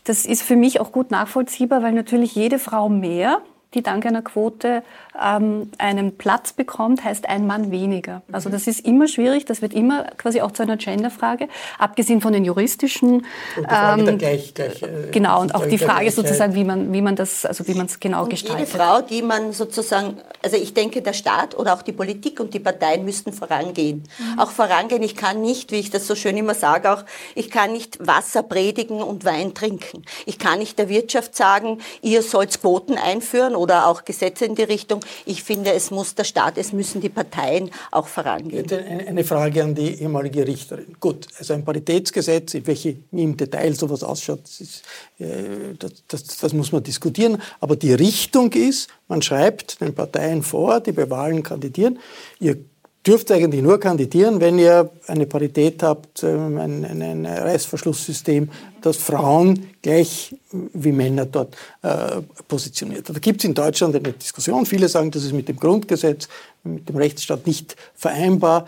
das 0.03 0.25
ist 0.25 0.43
für 0.43 0.55
mich 0.55 0.79
auch 0.79 0.91
gut 0.91 1.11
nachvollziehbar, 1.11 1.81
weil 1.83 1.93
natürlich 1.93 2.35
jede 2.35 2.59
Frau 2.59 2.89
mehr 2.89 3.41
die 3.73 3.83
dank 3.83 4.05
einer 4.05 4.21
Quote 4.21 4.83
ähm, 5.21 5.71
einen 5.77 6.17
Platz 6.17 6.53
bekommt, 6.53 7.03
heißt 7.03 7.29
ein 7.29 7.47
Mann 7.47 7.71
weniger. 7.71 8.21
Also 8.31 8.49
das 8.49 8.67
ist 8.67 8.85
immer 8.85 9.07
schwierig, 9.07 9.45
das 9.45 9.61
wird 9.61 9.73
immer 9.73 10.05
quasi 10.17 10.41
auch 10.41 10.51
zu 10.51 10.63
einer 10.63 10.77
Genderfrage, 10.77 11.47
abgesehen 11.77 12.21
von 12.21 12.33
den 12.33 12.45
juristischen. 12.45 13.13
Und 13.13 13.25
die 13.57 13.63
Frage 13.63 13.99
ähm, 13.99 14.05
der 14.05 14.15
gleich, 14.17 14.53
gleich, 14.53 14.81
äh, 14.81 15.11
genau, 15.11 15.41
und 15.41 15.55
auch 15.55 15.65
die 15.65 15.77
Frage 15.77 16.11
sozusagen, 16.11 16.55
wie 16.55 16.63
man, 16.63 16.91
wie 16.93 17.01
man 17.01 17.15
das, 17.15 17.45
also 17.45 17.67
wie 17.67 17.73
man 17.73 17.85
es 17.85 17.99
genau 17.99 18.23
und 18.23 18.29
gestaltet. 18.29 18.67
Jede 18.67 18.77
Frau, 18.77 19.01
die 19.01 19.21
man 19.21 19.53
sozusagen, 19.53 20.17
also 20.41 20.57
ich 20.57 20.73
denke, 20.73 21.01
der 21.01 21.13
Staat 21.13 21.55
oder 21.57 21.73
auch 21.73 21.81
die 21.81 21.93
Politik 21.93 22.39
und 22.39 22.53
die 22.53 22.59
Parteien 22.59 23.05
müssten 23.05 23.33
vorangehen. 23.33 24.03
Mhm. 24.17 24.39
Auch 24.39 24.51
vorangehen. 24.51 25.03
Ich 25.03 25.15
kann 25.15 25.41
nicht, 25.41 25.71
wie 25.71 25.79
ich 25.79 25.89
das 25.89 26.07
so 26.07 26.15
schön 26.15 26.37
immer 26.37 26.53
sage, 26.53 26.91
auch, 26.91 27.03
ich 27.35 27.49
kann 27.49 27.73
nicht 27.73 28.05
Wasser 28.05 28.43
predigen 28.43 29.01
und 29.01 29.25
Wein 29.25 29.53
trinken. 29.53 30.03
Ich 30.25 30.39
kann 30.39 30.59
nicht 30.59 30.79
der 30.79 30.89
Wirtschaft 30.89 31.35
sagen, 31.35 31.79
ihr 32.01 32.21
sollt 32.21 32.59
Quoten 32.61 32.97
einführen 32.97 33.55
oder 33.63 33.87
auch 33.87 34.03
Gesetze 34.03 34.45
in 34.45 34.55
die 34.55 34.63
Richtung. 34.63 34.99
Ich 35.25 35.41
finde, 35.41 35.71
es 35.71 35.89
muss 35.89 36.15
der 36.15 36.25
Staat, 36.25 36.57
es 36.57 36.73
müssen 36.73 36.99
die 37.01 37.09
Parteien 37.09 37.71
auch 37.91 38.07
vorangehen. 38.07 38.69
Eine 39.07 39.23
Frage 39.23 39.63
an 39.63 39.73
die 39.73 40.01
ehemalige 40.01 40.45
Richterin. 40.45 40.95
Gut, 40.99 41.27
also 41.39 41.53
ein 41.53 41.63
Paritätsgesetz, 41.63 42.55
welche, 42.65 42.97
im 43.11 43.37
Detail 43.37 43.73
sowas 43.73 44.03
ausschaut, 44.03 44.41
das, 44.43 44.59
ist, 44.59 44.83
äh, 45.19 45.73
das, 45.79 45.91
das, 46.07 46.37
das 46.37 46.53
muss 46.53 46.71
man 46.71 46.83
diskutieren. 46.83 47.41
Aber 47.61 47.77
die 47.77 47.93
Richtung 47.93 48.51
ist, 48.51 48.89
man 49.07 49.21
schreibt 49.21 49.79
den 49.79 49.95
Parteien 49.95 50.43
vor, 50.43 50.81
die 50.81 50.91
bei 50.91 51.09
Wahlen 51.09 51.41
kandidieren, 51.41 51.99
ihr 52.39 52.57
dürft 53.05 53.31
eigentlich 53.31 53.61
nur 53.61 53.79
kandidieren, 53.79 54.39
wenn 54.39 54.57
ihr 54.57 54.89
eine 55.07 55.25
Parität 55.25 55.83
habt, 55.83 56.23
ähm, 56.23 56.57
ein, 56.57 56.85
ein, 56.85 57.01
ein 57.01 57.25
Reißverschlusssystem, 57.25 58.49
das 58.81 58.97
Frauen 58.97 59.67
gleich 59.81 60.35
wie 60.51 60.91
Männer 60.91 61.25
dort 61.25 61.55
äh, 61.81 62.21
positioniert. 62.47 63.09
Da 63.09 63.13
gibt 63.19 63.41
es 63.41 63.45
in 63.45 63.53
Deutschland 63.53 63.95
eine 63.95 64.13
Diskussion. 64.13 64.65
Viele 64.65 64.87
sagen, 64.87 65.11
das 65.11 65.23
ist 65.23 65.33
mit 65.33 65.49
dem 65.49 65.57
Grundgesetz, 65.57 66.29
mit 66.63 66.87
dem 66.87 66.95
Rechtsstaat 66.95 67.45
nicht 67.45 67.75
vereinbar. 67.95 68.67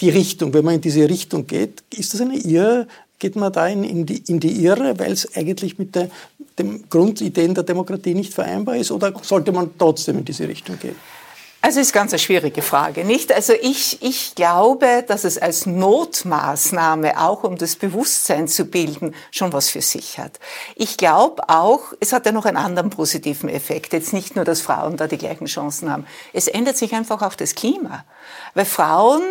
Die 0.00 0.10
Richtung, 0.10 0.52
wenn 0.52 0.64
man 0.64 0.74
in 0.74 0.80
diese 0.80 1.08
Richtung 1.08 1.46
geht, 1.46 1.84
ist 1.94 2.14
das 2.14 2.20
eine 2.20 2.36
Irre? 2.36 2.88
Geht 3.20 3.36
man 3.36 3.52
da 3.52 3.68
in, 3.68 3.84
in, 3.84 4.04
die, 4.04 4.18
in 4.26 4.40
die 4.40 4.64
Irre, 4.64 4.98
weil 4.98 5.12
es 5.12 5.36
eigentlich 5.36 5.78
mit 5.78 5.94
den 5.94 6.88
Grundideen 6.90 7.54
der 7.54 7.62
Demokratie 7.62 8.14
nicht 8.14 8.34
vereinbar 8.34 8.76
ist? 8.76 8.90
Oder 8.90 9.12
sollte 9.22 9.52
man 9.52 9.70
trotzdem 9.78 10.18
in 10.18 10.24
diese 10.24 10.48
Richtung 10.48 10.76
gehen? 10.80 10.96
Also 11.64 11.78
ist 11.78 11.92
ganz 11.92 12.12
eine 12.12 12.18
schwierige 12.18 12.60
Frage, 12.60 13.04
nicht? 13.04 13.32
Also 13.32 13.52
ich, 13.52 14.02
ich 14.02 14.34
glaube, 14.34 15.04
dass 15.06 15.22
es 15.22 15.38
als 15.38 15.64
Notmaßnahme, 15.64 17.20
auch 17.20 17.44
um 17.44 17.56
das 17.56 17.76
Bewusstsein 17.76 18.48
zu 18.48 18.64
bilden, 18.64 19.14
schon 19.30 19.52
was 19.52 19.70
für 19.70 19.80
sich 19.80 20.18
hat. 20.18 20.40
Ich 20.74 20.96
glaube 20.96 21.48
auch, 21.48 21.92
es 22.00 22.12
hat 22.12 22.26
ja 22.26 22.32
noch 22.32 22.46
einen 22.46 22.56
anderen 22.56 22.90
positiven 22.90 23.48
Effekt. 23.48 23.92
Jetzt 23.92 24.12
nicht 24.12 24.34
nur, 24.34 24.44
dass 24.44 24.60
Frauen 24.60 24.96
da 24.96 25.06
die 25.06 25.18
gleichen 25.18 25.46
Chancen 25.46 25.88
haben. 25.88 26.04
Es 26.32 26.48
ändert 26.48 26.76
sich 26.76 26.94
einfach 26.94 27.22
auch 27.22 27.34
das 27.34 27.54
Klima. 27.54 28.04
Weil 28.54 28.64
Frauen 28.64 29.22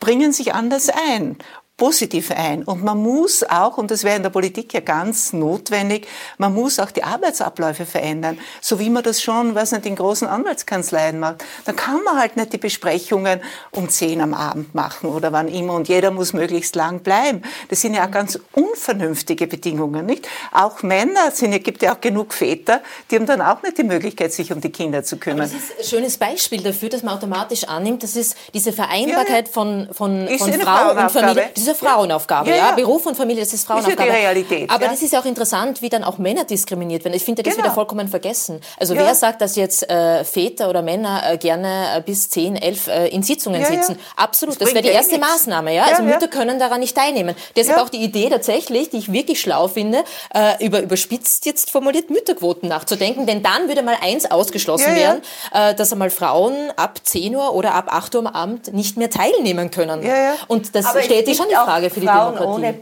bringen 0.00 0.32
sich 0.32 0.54
anders 0.54 0.88
ein 0.88 1.38
positiv 1.76 2.30
ein. 2.30 2.62
Und 2.62 2.82
man 2.82 2.96
muss 2.98 3.42
auch, 3.42 3.76
und 3.76 3.90
das 3.90 4.02
wäre 4.02 4.16
in 4.16 4.22
der 4.22 4.30
Politik 4.30 4.72
ja 4.72 4.80
ganz 4.80 5.34
notwendig, 5.34 6.06
man 6.38 6.54
muss 6.54 6.78
auch 6.78 6.90
die 6.90 7.04
Arbeitsabläufe 7.04 7.84
verändern, 7.84 8.38
so 8.62 8.78
wie 8.78 8.88
man 8.88 9.02
das 9.02 9.20
schon, 9.20 9.54
weiß 9.54 9.72
nicht, 9.72 9.84
in 9.84 9.94
großen 9.94 10.26
Anwaltskanzleien 10.26 11.18
macht. 11.18 11.44
Dann 11.66 11.76
kann 11.76 12.02
man 12.02 12.18
halt 12.18 12.36
nicht 12.36 12.54
die 12.54 12.58
Besprechungen 12.58 13.40
um 13.72 13.90
zehn 13.90 14.22
am 14.22 14.32
Abend 14.32 14.74
machen 14.74 15.10
oder 15.10 15.32
wann 15.32 15.48
immer 15.48 15.74
und 15.74 15.88
jeder 15.88 16.10
muss 16.10 16.32
möglichst 16.32 16.76
lang 16.76 17.00
bleiben. 17.00 17.42
Das 17.68 17.82
sind 17.82 17.92
ja 17.92 18.06
auch 18.06 18.10
ganz 18.10 18.38
unvernünftige 18.52 19.46
Bedingungen, 19.46 20.06
nicht? 20.06 20.28
Auch 20.52 20.82
Männer 20.82 21.30
sind 21.32 21.52
ja, 21.52 21.58
gibt 21.58 21.82
ja 21.82 21.94
auch 21.94 22.00
genug 22.00 22.32
Väter, 22.32 22.80
die 23.10 23.16
haben 23.16 23.26
dann 23.26 23.42
auch 23.42 23.62
nicht 23.62 23.76
die 23.76 23.84
Möglichkeit, 23.84 24.32
sich 24.32 24.50
um 24.50 24.62
die 24.62 24.70
Kinder 24.70 25.04
zu 25.04 25.18
kümmern. 25.18 25.42
Aber 25.42 25.50
das 25.50 25.62
ist 25.62 25.78
ein 25.78 25.84
schönes 25.84 26.16
Beispiel 26.16 26.62
dafür, 26.62 26.88
dass 26.88 27.02
man 27.02 27.16
automatisch 27.16 27.64
annimmt, 27.64 28.02
das 28.02 28.16
ist 28.16 28.34
diese 28.54 28.72
Vereinbarkeit 28.72 29.48
ja, 29.48 29.52
von, 29.52 29.88
von, 29.92 30.26
von 30.38 30.52
Frau 30.54 30.92
und 30.92 31.10
Familie 31.10 31.65
ist 31.66 31.82
eine 31.82 31.90
Frauenaufgabe, 31.90 32.50
ja, 32.50 32.56
ja. 32.56 32.72
Beruf 32.72 33.06
und 33.06 33.16
Familie, 33.16 33.42
das 33.42 33.52
ist 33.52 33.66
Frauenaufgabe. 33.66 34.02
Ist 34.02 34.08
ja 34.08 34.14
die 34.14 34.20
Realität. 34.20 34.70
Aber 34.70 34.84
ja. 34.84 34.90
das 34.90 35.02
ist 35.02 35.12
ja 35.12 35.20
auch 35.20 35.24
interessant, 35.24 35.82
wie 35.82 35.88
dann 35.88 36.04
auch 36.04 36.18
Männer 36.18 36.44
diskriminiert 36.44 37.04
werden. 37.04 37.14
Ich 37.14 37.24
finde 37.24 37.42
das 37.42 37.54
genau. 37.54 37.64
wieder 37.64 37.74
vollkommen 37.74 38.08
vergessen. 38.08 38.60
Also 38.78 38.94
wer 38.94 39.14
sagt, 39.14 39.40
dass 39.40 39.56
jetzt 39.56 39.88
äh, 39.88 40.24
Väter 40.24 40.68
oder 40.68 40.82
Männer 40.82 41.22
äh, 41.32 41.38
gerne 41.38 41.96
äh, 41.96 42.00
bis 42.00 42.30
10, 42.30 42.56
11 42.56 42.86
äh, 42.86 43.08
in 43.08 43.22
Sitzungen 43.22 43.64
sitzen? 43.64 43.98
Absolut, 44.16 44.54
das, 44.60 44.68
das 44.68 44.74
wäre 44.74 44.82
die 44.82 44.90
erste 44.90 45.16
nichts. 45.16 45.28
Maßnahme. 45.28 45.74
Ja? 45.74 45.84
also 45.84 46.02
Mütter 46.02 46.28
können 46.28 46.58
daran 46.58 46.80
nicht 46.80 46.96
teilnehmen. 46.96 47.34
Deshalb 47.54 47.78
auch 47.78 47.88
die 47.88 48.02
Idee 48.02 48.28
tatsächlich, 48.28 48.90
die 48.90 48.98
ich 48.98 49.12
wirklich 49.12 49.40
schlau 49.40 49.68
finde, 49.68 50.04
äh, 50.34 50.64
über 50.64 50.80
überspitzt 50.80 51.46
jetzt 51.46 51.70
formuliert 51.70 52.10
Mütterquoten 52.10 52.68
nachzudenken, 52.68 53.26
denn 53.26 53.42
dann 53.42 53.68
würde 53.68 53.82
mal 53.82 53.96
eins 54.00 54.30
ausgeschlossen 54.30 54.94
werden, 54.94 55.22
äh, 55.52 55.74
dass 55.74 55.92
einmal 55.92 56.10
Frauen 56.10 56.72
ab 56.76 57.00
10 57.02 57.34
Uhr 57.34 57.54
oder 57.54 57.74
ab 57.74 57.86
8 57.92 58.14
Uhr 58.14 58.20
am 58.20 58.26
Abend 58.26 58.72
nicht 58.72 58.96
mehr 58.96 59.10
teilnehmen 59.10 59.70
können. 59.70 60.04
Und 60.48 60.74
das 60.74 60.86
Aber 60.86 61.02
sich 61.02 61.36
schon 61.36 61.50
Frage 61.64 61.90
für 61.90 62.00
die 62.00 62.06
Frauen 62.06 62.34
Demokratie. 62.34 62.64
ohne 62.64 62.74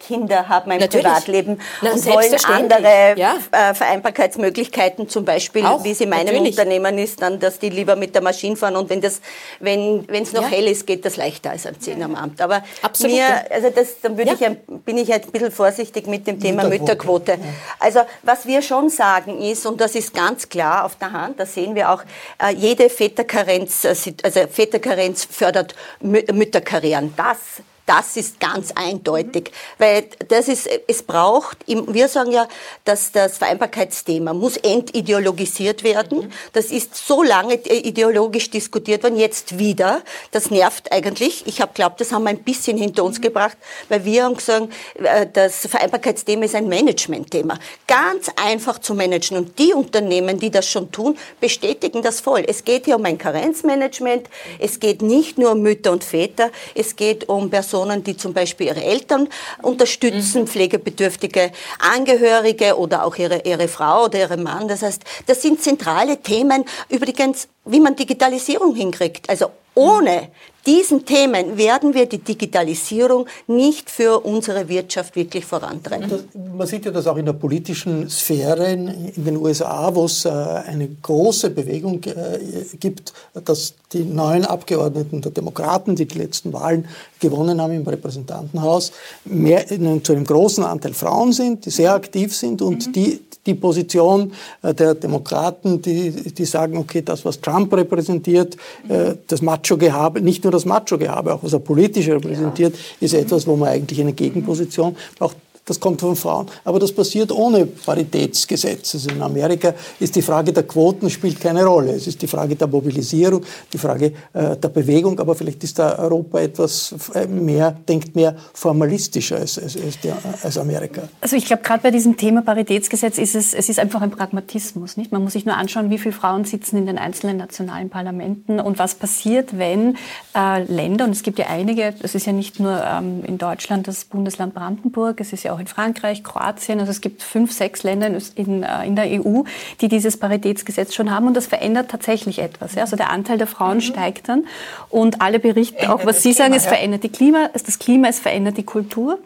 Kinder 0.00 0.48
haben 0.48 0.70
ein 0.70 0.80
Natürlich. 0.80 1.06
Privatleben 1.06 1.60
Na, 1.82 1.92
und 1.92 2.06
wollen 2.06 2.34
andere 2.44 3.14
ja. 3.16 3.36
Äh, 3.52 3.74
Vereinbarkeitsmöglichkeiten, 3.74 5.08
zum 5.08 5.24
Beispiel, 5.24 5.64
Auch, 5.64 5.84
wie 5.84 5.94
sie 5.94 6.04
in 6.04 6.10
meinem 6.10 6.34
natürlich. 6.34 6.58
Unternehmen 6.58 6.98
ist, 6.98 7.22
dann, 7.22 7.38
dass 7.38 7.58
die 7.58 7.68
lieber 7.68 7.96
mit 7.96 8.14
der 8.14 8.22
Maschine 8.22 8.56
fahren 8.56 8.76
und 8.76 8.90
wenn 8.90 9.00
das, 9.00 9.20
wenn 9.60 10.06
es 10.08 10.32
noch 10.32 10.42
ja. 10.42 10.48
hell 10.48 10.66
ist, 10.66 10.86
geht 10.86 11.04
das 11.04 11.16
leichter 11.16 11.50
als 11.50 11.66
am 11.66 11.78
10 11.78 12.02
am 12.02 12.14
Abend. 12.14 12.40
Aber 12.40 12.62
Absolut. 12.82 13.14
mir, 13.14 13.24
also 13.50 13.70
das, 13.70 14.00
dann 14.00 14.16
würde 14.16 14.36
ja. 14.38 14.50
ich, 14.50 14.84
bin 14.84 14.98
ich 14.98 15.12
ein 15.12 15.20
bisschen 15.20 15.52
vorsichtig 15.52 16.06
mit 16.06 16.26
dem 16.26 16.40
Thema 16.40 16.64
Mütterquote. 16.64 17.32
Mütterquote. 17.32 17.38
Also 17.78 18.00
was 18.22 18.46
wir 18.46 18.62
schon 18.62 18.88
sagen 18.88 19.40
ist, 19.40 19.66
und 19.66 19.80
das 19.80 19.94
ist 19.94 20.14
ganz 20.14 20.48
klar 20.48 20.84
auf 20.84 20.96
der 20.96 21.12
Hand, 21.12 21.38
da 21.38 21.46
sehen 21.46 21.74
wir 21.74 21.90
auch, 21.90 22.02
äh, 22.42 22.54
jede 22.54 22.88
Väterkarenz, 22.88 23.84
also 23.84 24.40
Väterkarenz 24.50 25.26
fördert 25.30 25.74
Mütterkarrieren. 26.00 27.12
Das 27.16 27.62
Das 27.90 28.16
ist 28.16 28.38
ganz 28.38 28.70
eindeutig, 28.76 29.50
weil 29.78 30.04
das 30.28 30.46
ist, 30.46 30.68
es 30.86 31.02
braucht, 31.02 31.58
wir 31.66 32.06
sagen 32.06 32.30
ja, 32.30 32.46
dass 32.84 33.10
das 33.10 33.38
Vereinbarkeitsthema 33.38 34.32
muss 34.32 34.56
entideologisiert 34.58 35.82
werden. 35.82 36.32
Das 36.52 36.66
ist 36.66 36.94
so 36.94 37.24
lange 37.24 37.54
ideologisch 37.54 38.48
diskutiert 38.48 39.02
worden, 39.02 39.16
jetzt 39.16 39.58
wieder. 39.58 40.02
Das 40.30 40.52
nervt 40.52 40.92
eigentlich. 40.92 41.48
Ich 41.48 41.60
habe 41.60 41.72
glaubt, 41.74 42.00
das 42.00 42.12
haben 42.12 42.22
wir 42.22 42.30
ein 42.30 42.44
bisschen 42.44 42.78
hinter 42.78 43.02
uns 43.02 43.20
gebracht, 43.20 43.58
weil 43.88 44.04
wir 44.04 44.22
haben 44.22 44.36
gesagt, 44.36 44.68
äh, 45.02 45.26
das 45.32 45.66
Vereinbarkeitsthema 45.66 46.44
ist 46.44 46.54
ein 46.54 46.68
Managementthema. 46.68 47.58
Ganz 47.88 48.30
einfach 48.36 48.78
zu 48.78 48.94
managen. 48.94 49.36
Und 49.36 49.58
die 49.58 49.72
Unternehmen, 49.74 50.38
die 50.38 50.52
das 50.52 50.68
schon 50.68 50.92
tun, 50.92 51.18
bestätigen 51.40 52.02
das 52.02 52.20
voll. 52.20 52.44
Es 52.46 52.64
geht 52.64 52.84
hier 52.84 52.94
um 52.94 53.04
ein 53.04 53.18
Karenzmanagement. 53.18 54.28
Es 54.60 54.78
geht 54.78 55.02
nicht 55.02 55.38
nur 55.38 55.50
um 55.50 55.60
Mütter 55.60 55.90
und 55.90 56.04
Väter. 56.04 56.52
Es 56.76 56.94
geht 56.94 57.28
um 57.28 57.50
Personen, 57.50 57.79
die 58.04 58.16
zum 58.16 58.32
Beispiel 58.32 58.68
ihre 58.68 58.82
Eltern 58.82 59.28
unterstützen, 59.62 60.42
mhm. 60.42 60.46
pflegebedürftige 60.46 61.52
Angehörige 61.78 62.76
oder 62.78 63.04
auch 63.04 63.16
ihre, 63.16 63.42
ihre 63.44 63.68
Frau 63.68 64.04
oder 64.04 64.18
ihre 64.18 64.36
Mann. 64.36 64.68
Das 64.68 64.82
heißt, 64.82 65.02
das 65.26 65.42
sind 65.42 65.62
zentrale 65.62 66.18
Themen, 66.18 66.64
übrigens, 66.88 67.48
wie 67.70 67.80
man 67.80 67.96
Digitalisierung 67.96 68.74
hinkriegt. 68.74 69.28
Also 69.30 69.50
ohne 69.74 70.28
diesen 70.66 71.06
Themen 71.06 71.56
werden 71.56 71.94
wir 71.94 72.04
die 72.06 72.18
Digitalisierung 72.18 73.26
nicht 73.46 73.88
für 73.88 74.20
unsere 74.20 74.68
Wirtschaft 74.68 75.16
wirklich 75.16 75.46
vorantreiben. 75.46 76.10
Man 76.54 76.66
sieht 76.66 76.84
ja 76.84 76.90
das 76.90 77.06
auch 77.06 77.16
in 77.16 77.24
der 77.24 77.32
politischen 77.32 78.10
Sphäre 78.10 78.70
in, 78.70 78.88
in 78.88 79.24
den 79.24 79.36
USA, 79.38 79.94
wo 79.94 80.04
es 80.04 80.26
äh, 80.26 80.28
eine 80.28 80.86
große 81.00 81.50
Bewegung 81.50 82.02
äh, 82.04 82.38
gibt, 82.78 83.14
dass 83.44 83.74
die 83.92 84.04
neuen 84.04 84.44
Abgeordneten 84.44 85.22
der 85.22 85.32
Demokraten, 85.32 85.96
die 85.96 86.06
die 86.06 86.18
letzten 86.18 86.52
Wahlen 86.52 86.86
gewonnen 87.18 87.60
haben 87.60 87.72
im 87.72 87.86
Repräsentantenhaus, 87.86 88.92
mehr, 89.24 89.66
zu 89.66 90.12
einem 90.12 90.24
großen 90.24 90.62
Anteil 90.62 90.92
Frauen 90.92 91.32
sind, 91.32 91.64
die 91.64 91.70
sehr 91.70 91.94
aktiv 91.94 92.36
sind 92.36 92.60
und 92.60 92.88
mhm. 92.88 92.92
die 92.92 93.20
die 93.46 93.54
Position 93.54 94.32
äh, 94.62 94.74
der 94.74 94.94
Demokraten, 94.94 95.80
die, 95.80 96.10
die 96.10 96.44
sagen, 96.44 96.76
okay, 96.76 97.02
das, 97.02 97.24
was 97.24 97.40
Trump 97.40 97.59
repräsentiert, 97.64 98.56
äh, 98.88 99.14
das 99.26 99.42
Macho-Gehabe, 99.42 100.20
nicht 100.20 100.44
nur 100.44 100.52
das 100.52 100.64
Macho-Gehabe, 100.64 101.34
auch 101.34 101.42
was 101.42 101.52
er 101.52 101.60
politisch 101.60 102.08
repräsentiert, 102.08 102.74
ist 103.00 103.14
etwas, 103.14 103.46
wo 103.46 103.56
man 103.56 103.68
eigentlich 103.70 104.00
eine 104.00 104.12
Gegenposition 104.12 104.96
braucht 105.18 105.36
das 105.70 105.78
kommt 105.78 106.00
von 106.00 106.16
Frauen. 106.16 106.46
Aber 106.64 106.80
das 106.80 106.90
passiert 106.90 107.30
ohne 107.30 107.64
Paritätsgesetz. 107.64 108.94
Also 108.96 109.10
in 109.10 109.22
Amerika 109.22 109.72
ist 110.00 110.16
die 110.16 110.22
Frage 110.22 110.52
der 110.52 110.64
Quoten 110.64 111.08
spielt 111.08 111.40
keine 111.40 111.64
Rolle. 111.64 111.92
Es 111.92 112.08
ist 112.08 112.20
die 112.20 112.26
Frage 112.26 112.56
der 112.56 112.66
Mobilisierung, 112.66 113.42
die 113.72 113.78
Frage 113.78 114.06
äh, 114.32 114.56
der 114.56 114.68
Bewegung. 114.68 115.20
Aber 115.20 115.36
vielleicht 115.36 115.62
ist 115.62 115.78
da 115.78 115.96
Europa 115.96 116.40
etwas 116.40 116.92
äh, 117.14 117.24
mehr, 117.28 117.70
denkt 117.88 118.16
mehr 118.16 118.34
formalistischer 118.52 119.36
als, 119.36 119.60
als, 119.60 119.76
als, 119.76 120.00
der, 120.00 120.16
als 120.42 120.58
Amerika. 120.58 121.02
Also 121.20 121.36
ich 121.36 121.44
glaube, 121.44 121.62
gerade 121.62 121.82
bei 121.84 121.92
diesem 121.92 122.16
Thema 122.16 122.42
Paritätsgesetz 122.42 123.18
ist 123.18 123.36
es, 123.36 123.54
es 123.54 123.68
ist 123.68 123.78
einfach 123.78 124.02
ein 124.02 124.10
Pragmatismus. 124.10 124.96
Nicht? 124.96 125.12
Man 125.12 125.22
muss 125.22 125.34
sich 125.34 125.46
nur 125.46 125.56
anschauen, 125.56 125.88
wie 125.90 125.98
viele 125.98 126.14
Frauen 126.14 126.44
sitzen 126.44 126.78
in 126.78 126.86
den 126.86 126.98
einzelnen 126.98 127.36
nationalen 127.36 127.90
Parlamenten 127.90 128.58
und 128.58 128.80
was 128.80 128.96
passiert, 128.96 129.56
wenn 129.56 129.96
äh, 130.36 130.64
Länder, 130.64 131.04
und 131.04 131.12
es 131.12 131.22
gibt 131.22 131.38
ja 131.38 131.46
einige, 131.46 131.94
es 132.02 132.16
ist 132.16 132.26
ja 132.26 132.32
nicht 132.32 132.58
nur 132.58 132.82
ähm, 132.84 133.22
in 133.24 133.38
Deutschland 133.38 133.86
das 133.86 134.04
Bundesland 134.04 134.52
Brandenburg, 134.52 135.20
es 135.20 135.32
ist 135.32 135.44
ja 135.44 135.52
auch 135.52 135.59
in 135.60 135.66
Frankreich, 135.66 136.24
Kroatien. 136.24 136.80
Also 136.80 136.90
es 136.90 137.00
gibt 137.00 137.22
fünf, 137.22 137.52
sechs 137.52 137.82
Länder 137.82 138.08
in, 138.34 138.62
äh, 138.62 138.86
in, 138.86 138.96
der 138.96 139.06
EU, 139.06 139.42
die 139.80 139.88
dieses 139.88 140.16
Paritätsgesetz 140.16 140.94
schon 140.94 141.10
haben 141.10 141.26
und 141.26 141.34
das 141.34 141.46
verändert 141.46 141.90
tatsächlich 141.90 142.38
etwas. 142.38 142.74
Ja? 142.74 142.82
Also 142.82 142.96
der 142.96 143.10
Anteil 143.10 143.38
der 143.38 143.46
Frauen 143.46 143.76
mhm. 143.76 143.82
steigt 143.82 144.28
dann 144.28 144.44
und 144.88 145.20
alle 145.20 145.38
berichten 145.38 145.86
auch, 145.86 146.04
was 146.04 146.22
Sie 146.22 146.30
Klima, 146.30 146.44
sagen, 146.44 146.54
es 146.54 146.64
ja. 146.64 146.70
verändert 146.70 147.04
die 147.04 147.08
Klima, 147.10 147.50
das 147.52 147.78
Klima, 147.78 148.08
es 148.08 148.20
verändert 148.20 148.56
die 148.56 148.64
Kultur, 148.64 149.18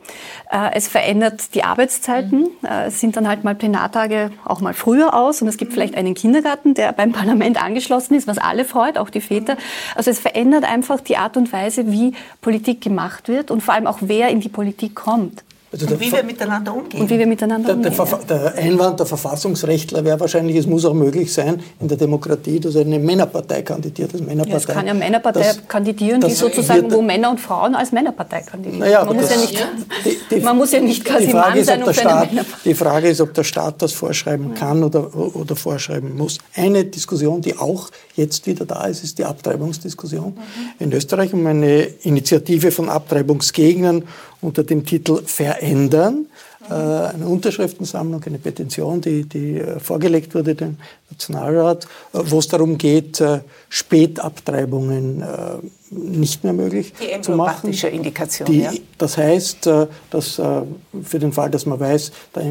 äh, 0.50 0.70
es 0.74 0.88
verändert 0.88 1.54
die 1.54 1.64
Arbeitszeiten. 1.64 2.40
Mhm. 2.40 2.66
Äh, 2.68 2.86
es 2.86 3.00
sind 3.00 3.16
dann 3.16 3.28
halt 3.28 3.44
mal 3.44 3.54
Plenartage 3.54 4.30
auch 4.44 4.60
mal 4.60 4.74
früher 4.74 5.14
aus 5.14 5.40
und 5.40 5.48
es 5.48 5.56
gibt 5.56 5.70
mhm. 5.70 5.74
vielleicht 5.74 5.96
einen 5.96 6.14
Kindergarten, 6.14 6.74
der 6.74 6.92
beim 6.92 7.12
Parlament 7.12 7.62
angeschlossen 7.62 8.14
ist, 8.14 8.26
was 8.26 8.38
alle 8.38 8.64
freut, 8.64 8.98
auch 8.98 9.10
die 9.10 9.20
Väter. 9.20 9.56
Also 9.94 10.10
es 10.10 10.20
verändert 10.20 10.64
einfach 10.64 11.00
die 11.00 11.16
Art 11.16 11.36
und 11.36 11.52
Weise, 11.52 11.90
wie 11.90 12.14
Politik 12.40 12.80
gemacht 12.80 13.28
wird 13.28 13.50
und 13.50 13.62
vor 13.62 13.74
allem 13.74 13.86
auch 13.86 13.98
wer 14.00 14.28
in 14.28 14.40
die 14.40 14.48
Politik 14.48 14.94
kommt. 14.94 15.42
Also 15.74 15.86
und 15.86 16.00
wie 16.00 16.12
wir 16.12 16.22
miteinander 16.22 16.72
umgehen. 16.72 17.00
Und 17.00 17.10
wie 17.10 17.18
wir 17.18 17.26
miteinander 17.26 17.74
der, 17.74 17.76
umgehen. 17.76 18.26
Der, 18.28 18.52
der 18.52 18.54
Einwand 18.62 19.00
der 19.00 19.06
Verfassungsrechtler 19.06 20.04
wäre 20.04 20.20
wahrscheinlich, 20.20 20.56
es 20.56 20.66
muss 20.66 20.84
auch 20.84 20.94
möglich 20.94 21.32
sein 21.32 21.60
in 21.80 21.88
der 21.88 21.96
Demokratie, 21.96 22.60
dass 22.60 22.76
eine 22.76 22.98
Männerpartei 23.00 23.62
kandidiert. 23.62 24.14
Das 24.14 24.20
Männerpartei, 24.20 24.50
ja, 24.52 24.56
es 24.58 24.66
kann 24.66 24.86
ja 24.86 24.94
Männerpartei 24.94 25.40
das, 25.40 25.66
kandidieren, 25.66 26.20
die 26.20 26.30
sozusagen, 26.30 26.92
wo 26.92 27.02
Männer 27.02 27.30
und 27.30 27.40
Frauen 27.40 27.74
als 27.74 27.90
Männerpartei 27.90 28.42
kandidieren. 28.42 28.78
Naja, 28.78 29.04
man, 29.04 29.16
muss 29.16 29.30
ja 29.30 29.36
nicht, 29.36 29.68
die, 30.04 30.18
die, 30.30 30.40
man 30.40 30.56
muss 30.56 30.72
ja 30.72 30.80
nicht 30.80 31.04
quasi 31.04 31.32
Mann 31.32 31.56
ist, 31.56 31.66
sein, 31.66 31.82
um 31.82 31.92
Staat, 31.92 32.28
Die 32.64 32.74
Frage 32.74 33.08
ist, 33.08 33.20
ob 33.20 33.34
der 33.34 33.44
Staat 33.44 33.82
das 33.82 33.92
vorschreiben 33.92 34.54
kann 34.54 34.84
oder, 34.84 35.14
oder 35.34 35.56
vorschreiben 35.56 36.16
muss. 36.16 36.38
Eine 36.54 36.84
Diskussion, 36.84 37.40
die 37.40 37.56
auch 37.58 37.90
jetzt 38.14 38.46
wieder 38.46 38.64
da 38.64 38.84
ist, 38.84 39.02
ist 39.02 39.18
die 39.18 39.24
Abtreibungsdiskussion. 39.24 40.34
Mhm. 40.34 40.84
In 40.84 40.92
Österreich 40.92 41.34
um 41.34 41.44
eine 41.46 41.82
Initiative 42.02 42.70
von 42.70 42.88
Abtreibungsgegnern 42.88 44.04
unter 44.44 44.64
dem 44.64 44.84
Titel 44.84 45.22
Verändern. 45.24 46.26
Äh, 46.70 46.72
eine 46.72 47.26
Unterschriftensammlung, 47.26 48.22
eine 48.24 48.38
Petition, 48.38 49.00
die, 49.00 49.24
die 49.24 49.58
äh, 49.58 49.78
vorgelegt 49.78 50.34
wurde 50.34 50.54
dem 50.54 50.78
Nationalrat, 51.10 51.84
äh, 51.84 52.20
wo 52.24 52.38
es 52.38 52.48
darum 52.48 52.78
geht, 52.78 53.22
Spätabtreibungen 53.68 55.22
nicht 55.90 56.42
mehr 56.42 56.52
möglich 56.52 56.92
die 57.00 57.20
zu 57.20 57.32
machen. 57.32 57.72
Indikation, 57.72 58.46
die, 58.46 58.60
ja. 58.60 58.72
Das 58.98 59.16
heißt, 59.16 59.68
dass 60.10 60.34
für 60.34 61.18
den 61.18 61.32
Fall, 61.32 61.50
dass 61.50 61.66
man 61.66 61.78
weiß, 61.78 62.12
der 62.34 62.42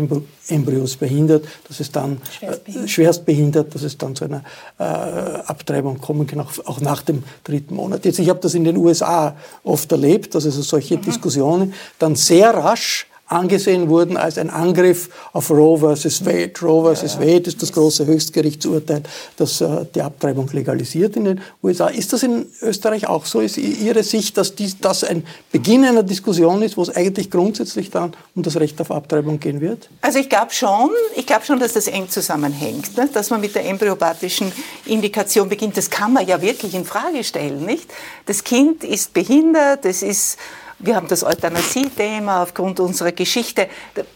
Embryo 0.50 0.84
ist 0.84 1.00
behindert, 1.00 1.46
dass 1.68 1.80
es 1.80 1.92
dann 1.92 2.22
schwerst 2.30 2.90
schwerst 2.90 3.26
behindert 3.26 3.74
dass 3.74 3.84
es 3.84 3.98
dann 3.98 4.16
zu 4.16 4.26
einer 4.26 4.44
Abtreibung 4.78 6.00
kommen 6.00 6.28
kann, 6.28 6.40
auch, 6.40 6.82
nach 6.82 7.02
dem 7.02 7.24
dritten 7.44 7.76
Monat. 7.76 8.06
Jetzt, 8.06 8.20
ich 8.20 8.30
habe 8.30 8.40
das 8.40 8.54
in 8.54 8.64
den 8.64 8.78
USA 8.78 9.36
oft 9.64 9.92
erlebt, 9.92 10.36
dass 10.36 10.46
also 10.46 10.62
solche 10.62 10.98
mhm. 10.98 11.02
Diskussionen 11.02 11.74
dann 12.00 12.16
sehr 12.16 12.54
rasch 12.54 13.08
angesehen 13.34 13.90
wurden 13.90 14.18
als 14.18 14.38
ein 14.38 14.50
Angriff 14.50 15.10
auf 15.34 15.50
Roe 15.50 15.78
versus 15.80 16.26
Wade. 16.26 16.54
Roe 16.62 16.84
versus 16.84 17.20
Wade 17.20 17.44
ist 17.48 17.62
das 17.62 17.72
große 17.72 18.06
Höchstgerichtsurteil, 18.06 19.04
das 19.38 19.62
äh, 19.62 19.86
die 19.94 20.02
Abtreibung 20.02 20.50
legalisiert 20.52 21.16
in 21.16 21.26
den 21.26 21.42
USA. 21.62 21.88
Ist 21.88 22.14
das 22.14 22.24
in 22.24 22.48
Österreich 22.62 23.08
auch 23.08 23.26
so? 23.26 23.42
Ist 23.42 23.58
Ihre 23.58 24.04
Sicht, 24.04 24.38
dass 24.38 24.56
dies, 24.56 24.80
das 24.80 25.04
ein 25.04 25.26
Beginn 25.52 25.84
einer 25.86 26.04
Diskussion 26.04 26.62
ist, 26.62 26.78
wo 26.78 26.84
es 26.84 26.96
eigentlich 26.96 27.30
grundsätzlich 27.30 27.90
dann 27.90 28.14
um 28.36 28.44
das 28.44 28.58
Recht 28.58 28.80
auf 28.82 28.92
Abtreibung 28.92 29.40
gehen 29.40 29.62
wird? 29.62 29.90
Also 30.02 30.20
ich 30.20 30.30
glaube 30.30 30.54
schon, 30.54 30.90
ich 31.16 31.26
glaube 31.26 31.46
schon, 31.46 31.60
dass 31.60 31.74
das 31.74 31.88
eng 31.88 32.10
zusammenhängt, 32.10 32.96
ne? 32.98 33.10
dass 33.12 33.30
man 33.30 33.42
mit 33.42 33.56
der 33.56 33.66
embryopathischen 33.66 34.52
Indikation 34.86 35.50
beginnt. 35.50 35.78
Das 35.78 35.90
kann 35.90 36.14
man 36.14 36.28
ja 36.28 36.42
wirklich 36.42 36.74
in 36.74 36.86
Frage 36.86 37.24
stellen, 37.24 37.66
nicht? 37.66 37.90
Das 38.26 38.44
Kind 38.44 38.84
ist 38.84 39.14
behindert, 39.14 39.86
es 39.86 40.04
ist 40.04 40.38
wir 40.84 40.98
haben 40.98 41.08
das 41.08 41.24
Euthanasie-Thema 41.24 42.44
aufgrund 42.44 42.80
unserer 42.80 43.14
Geschichte. 43.14 43.70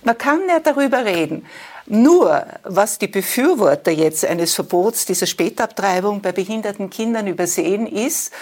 Man 0.04 0.18
kann 0.18 0.42
ja 0.50 0.60
darüber 0.60 1.06
reden. 1.06 1.46
Nur, 1.86 2.46
was 2.64 3.00
die 3.00 3.08
Befürworter 3.08 3.92
jetzt 3.92 4.26
eines 4.26 4.54
Verbots 4.54 5.06
dieser 5.06 5.26
Spätabtreibung 5.26 6.22
bei 6.22 6.34
behinderten 6.34 6.90
Kindern 6.90 7.28
übersehen, 7.28 7.88
ist, 7.88 8.34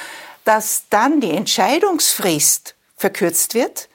dass 0.43 0.85
dann 0.89 1.21
die 1.21 1.31
Entscheidungsfrist 1.31 2.75
verkürzt 2.97 3.53
wird 3.53 3.89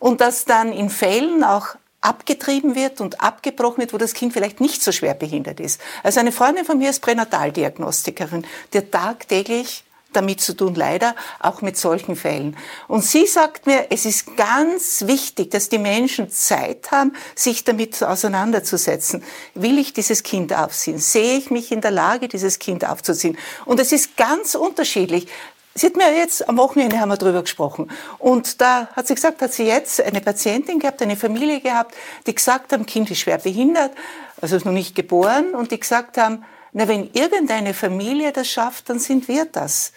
und 0.00 0.20
dass 0.20 0.44
dann 0.44 0.72
in 0.72 0.90
Fällen 0.90 1.44
auch 1.44 1.76
abgetrieben 2.00 2.74
wird 2.74 3.00
und 3.00 3.20
abgebrochen 3.20 3.78
wird, 3.78 3.92
wo 3.92 3.98
das 3.98 4.14
Kind 4.14 4.32
vielleicht 4.32 4.60
nicht 4.60 4.82
so 4.82 4.90
schwer 4.90 5.14
behindert 5.14 5.60
ist. 5.60 5.80
Also 6.02 6.18
eine 6.18 6.32
Freundin 6.32 6.64
von 6.64 6.78
mir 6.78 6.90
ist 6.90 7.00
Pränataldiagnostikerin, 7.00 8.44
die 8.72 8.80
tagtäglich 8.80 9.84
damit 10.12 10.40
zu 10.40 10.54
tun, 10.54 10.74
leider 10.74 11.14
auch 11.38 11.62
mit 11.62 11.76
solchen 11.76 12.16
Fällen. 12.16 12.56
Und 12.88 13.04
sie 13.04 13.26
sagt 13.26 13.66
mir, 13.66 13.86
es 13.90 14.04
ist 14.04 14.36
ganz 14.36 15.06
wichtig, 15.06 15.50
dass 15.50 15.68
die 15.68 15.78
Menschen 15.78 16.30
Zeit 16.30 16.90
haben, 16.90 17.14
sich 17.34 17.64
damit 17.64 18.02
auseinanderzusetzen. 18.02 19.22
Will 19.54 19.78
ich 19.78 19.92
dieses 19.92 20.22
Kind 20.22 20.52
aufziehen? 20.52 20.98
Sehe 20.98 21.38
ich 21.38 21.50
mich 21.50 21.72
in 21.72 21.80
der 21.80 21.90
Lage, 21.90 22.28
dieses 22.28 22.58
Kind 22.58 22.84
aufzuziehen? 22.84 23.38
Und 23.64 23.80
es 23.80 23.92
ist 23.92 24.16
ganz 24.16 24.54
unterschiedlich. 24.54 25.28
Sie 25.74 25.86
hat 25.86 25.96
mir 25.96 26.16
jetzt 26.16 26.48
am 26.48 26.58
Wochenende 26.58 26.98
haben 26.98 27.10
wir 27.10 27.16
drüber 27.16 27.42
gesprochen. 27.42 27.90
Und 28.18 28.60
da 28.60 28.88
hat 28.96 29.06
sie 29.06 29.14
gesagt, 29.14 29.40
hat 29.40 29.52
sie 29.52 29.64
jetzt 29.64 30.00
eine 30.02 30.20
Patientin 30.20 30.80
gehabt, 30.80 31.00
eine 31.00 31.16
Familie 31.16 31.60
gehabt, 31.60 31.94
die 32.26 32.34
gesagt 32.34 32.72
haben, 32.72 32.86
Kind 32.86 33.10
ist 33.10 33.20
schwer 33.20 33.38
behindert, 33.38 33.92
also 34.40 34.56
ist 34.56 34.66
noch 34.66 34.72
nicht 34.72 34.96
geboren, 34.96 35.54
und 35.54 35.70
die 35.70 35.78
gesagt 35.78 36.18
haben, 36.18 36.44
na, 36.72 36.88
wenn 36.88 37.10
irgendeine 37.12 37.74
Familie 37.74 38.32
das 38.32 38.48
schafft, 38.48 38.88
dann 38.88 38.98
sind 38.98 39.28
wir 39.28 39.44
das. 39.44 39.92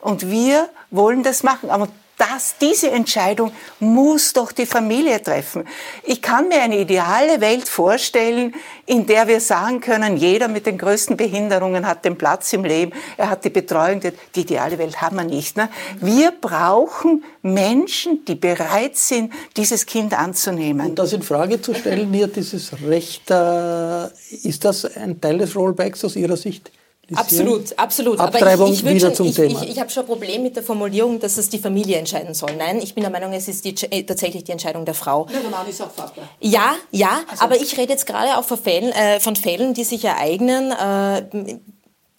Und 0.00 0.30
wir 0.30 0.68
wollen 0.90 1.22
das 1.22 1.42
machen. 1.42 1.70
Aber 1.70 1.88
das, 2.22 2.54
diese 2.60 2.90
Entscheidung 2.90 3.50
muss 3.80 4.32
doch 4.32 4.52
die 4.52 4.66
Familie 4.66 5.20
treffen. 5.20 5.66
Ich 6.04 6.22
kann 6.22 6.48
mir 6.48 6.62
eine 6.62 6.78
ideale 6.78 7.40
Welt 7.40 7.68
vorstellen, 7.68 8.54
in 8.86 9.06
der 9.06 9.26
wir 9.26 9.40
sagen 9.40 9.80
können, 9.80 10.16
jeder 10.16 10.46
mit 10.46 10.66
den 10.66 10.78
größten 10.78 11.16
Behinderungen 11.16 11.86
hat 11.86 12.04
den 12.04 12.16
Platz 12.16 12.52
im 12.52 12.64
Leben, 12.64 12.92
er 13.16 13.28
hat 13.28 13.44
die 13.44 13.50
Betreuung. 13.50 14.00
Die 14.34 14.40
ideale 14.40 14.78
Welt 14.78 15.00
haben 15.00 15.16
wir 15.16 15.24
nicht. 15.24 15.56
Ne? 15.56 15.68
Wir 16.00 16.30
brauchen 16.30 17.24
Menschen, 17.42 18.24
die 18.24 18.36
bereit 18.36 18.96
sind, 18.96 19.32
dieses 19.56 19.86
Kind 19.86 20.16
anzunehmen. 20.16 20.90
Und 20.90 20.98
das 20.98 21.12
in 21.12 21.22
Frage 21.22 21.60
zu 21.60 21.74
stellen, 21.74 22.12
hier 22.12 22.28
dieses 22.28 22.72
Recht, 22.86 23.30
äh, 23.30 24.06
ist 24.30 24.64
das 24.64 24.84
ein 24.96 25.20
Teil 25.20 25.38
des 25.38 25.56
Rollbacks 25.56 26.04
aus 26.04 26.14
Ihrer 26.14 26.36
Sicht? 26.36 26.70
Absolut, 27.16 27.78
absolut. 27.78 28.20
Abtreibung 28.20 28.66
Aber 28.66 28.74
ich, 28.74 28.84
ich 28.84 28.84
wieder 28.84 29.08
schon, 29.08 29.14
zum 29.14 29.26
ich, 29.26 29.36
Thema. 29.36 29.62
Ich, 29.62 29.70
ich 29.70 29.80
habe 29.80 29.90
schon 29.90 30.04
ein 30.04 30.06
Problem 30.06 30.42
mit 30.42 30.56
der 30.56 30.62
Formulierung, 30.62 31.20
dass 31.20 31.38
es 31.38 31.48
die 31.48 31.58
Familie 31.58 31.96
entscheiden 31.98 32.34
soll. 32.34 32.54
Nein, 32.56 32.78
ich 32.82 32.94
bin 32.94 33.02
der 33.02 33.10
Meinung, 33.10 33.32
es 33.32 33.48
ist 33.48 33.64
die, 33.64 33.74
äh, 33.90 34.02
tatsächlich 34.02 34.44
die 34.44 34.52
Entscheidung 34.52 34.84
der 34.84 34.94
Frau. 34.94 35.26
Na, 35.32 35.40
der 35.40 35.50
Mann 35.50 35.68
ist 35.68 35.80
auch 35.82 35.90
Vater. 35.90 36.22
Ja, 36.40 36.74
ja, 36.90 37.20
aber 37.38 37.56
ich 37.56 37.76
rede 37.76 37.92
jetzt 37.92 38.06
gerade 38.06 38.36
auch 38.38 38.44
von 38.44 38.58
Fällen, 38.58 38.92
äh, 38.92 39.20
von 39.20 39.36
Fällen, 39.36 39.74
die 39.74 39.84
sich 39.84 40.04
ereignen. 40.04 40.72
Äh, 40.72 41.58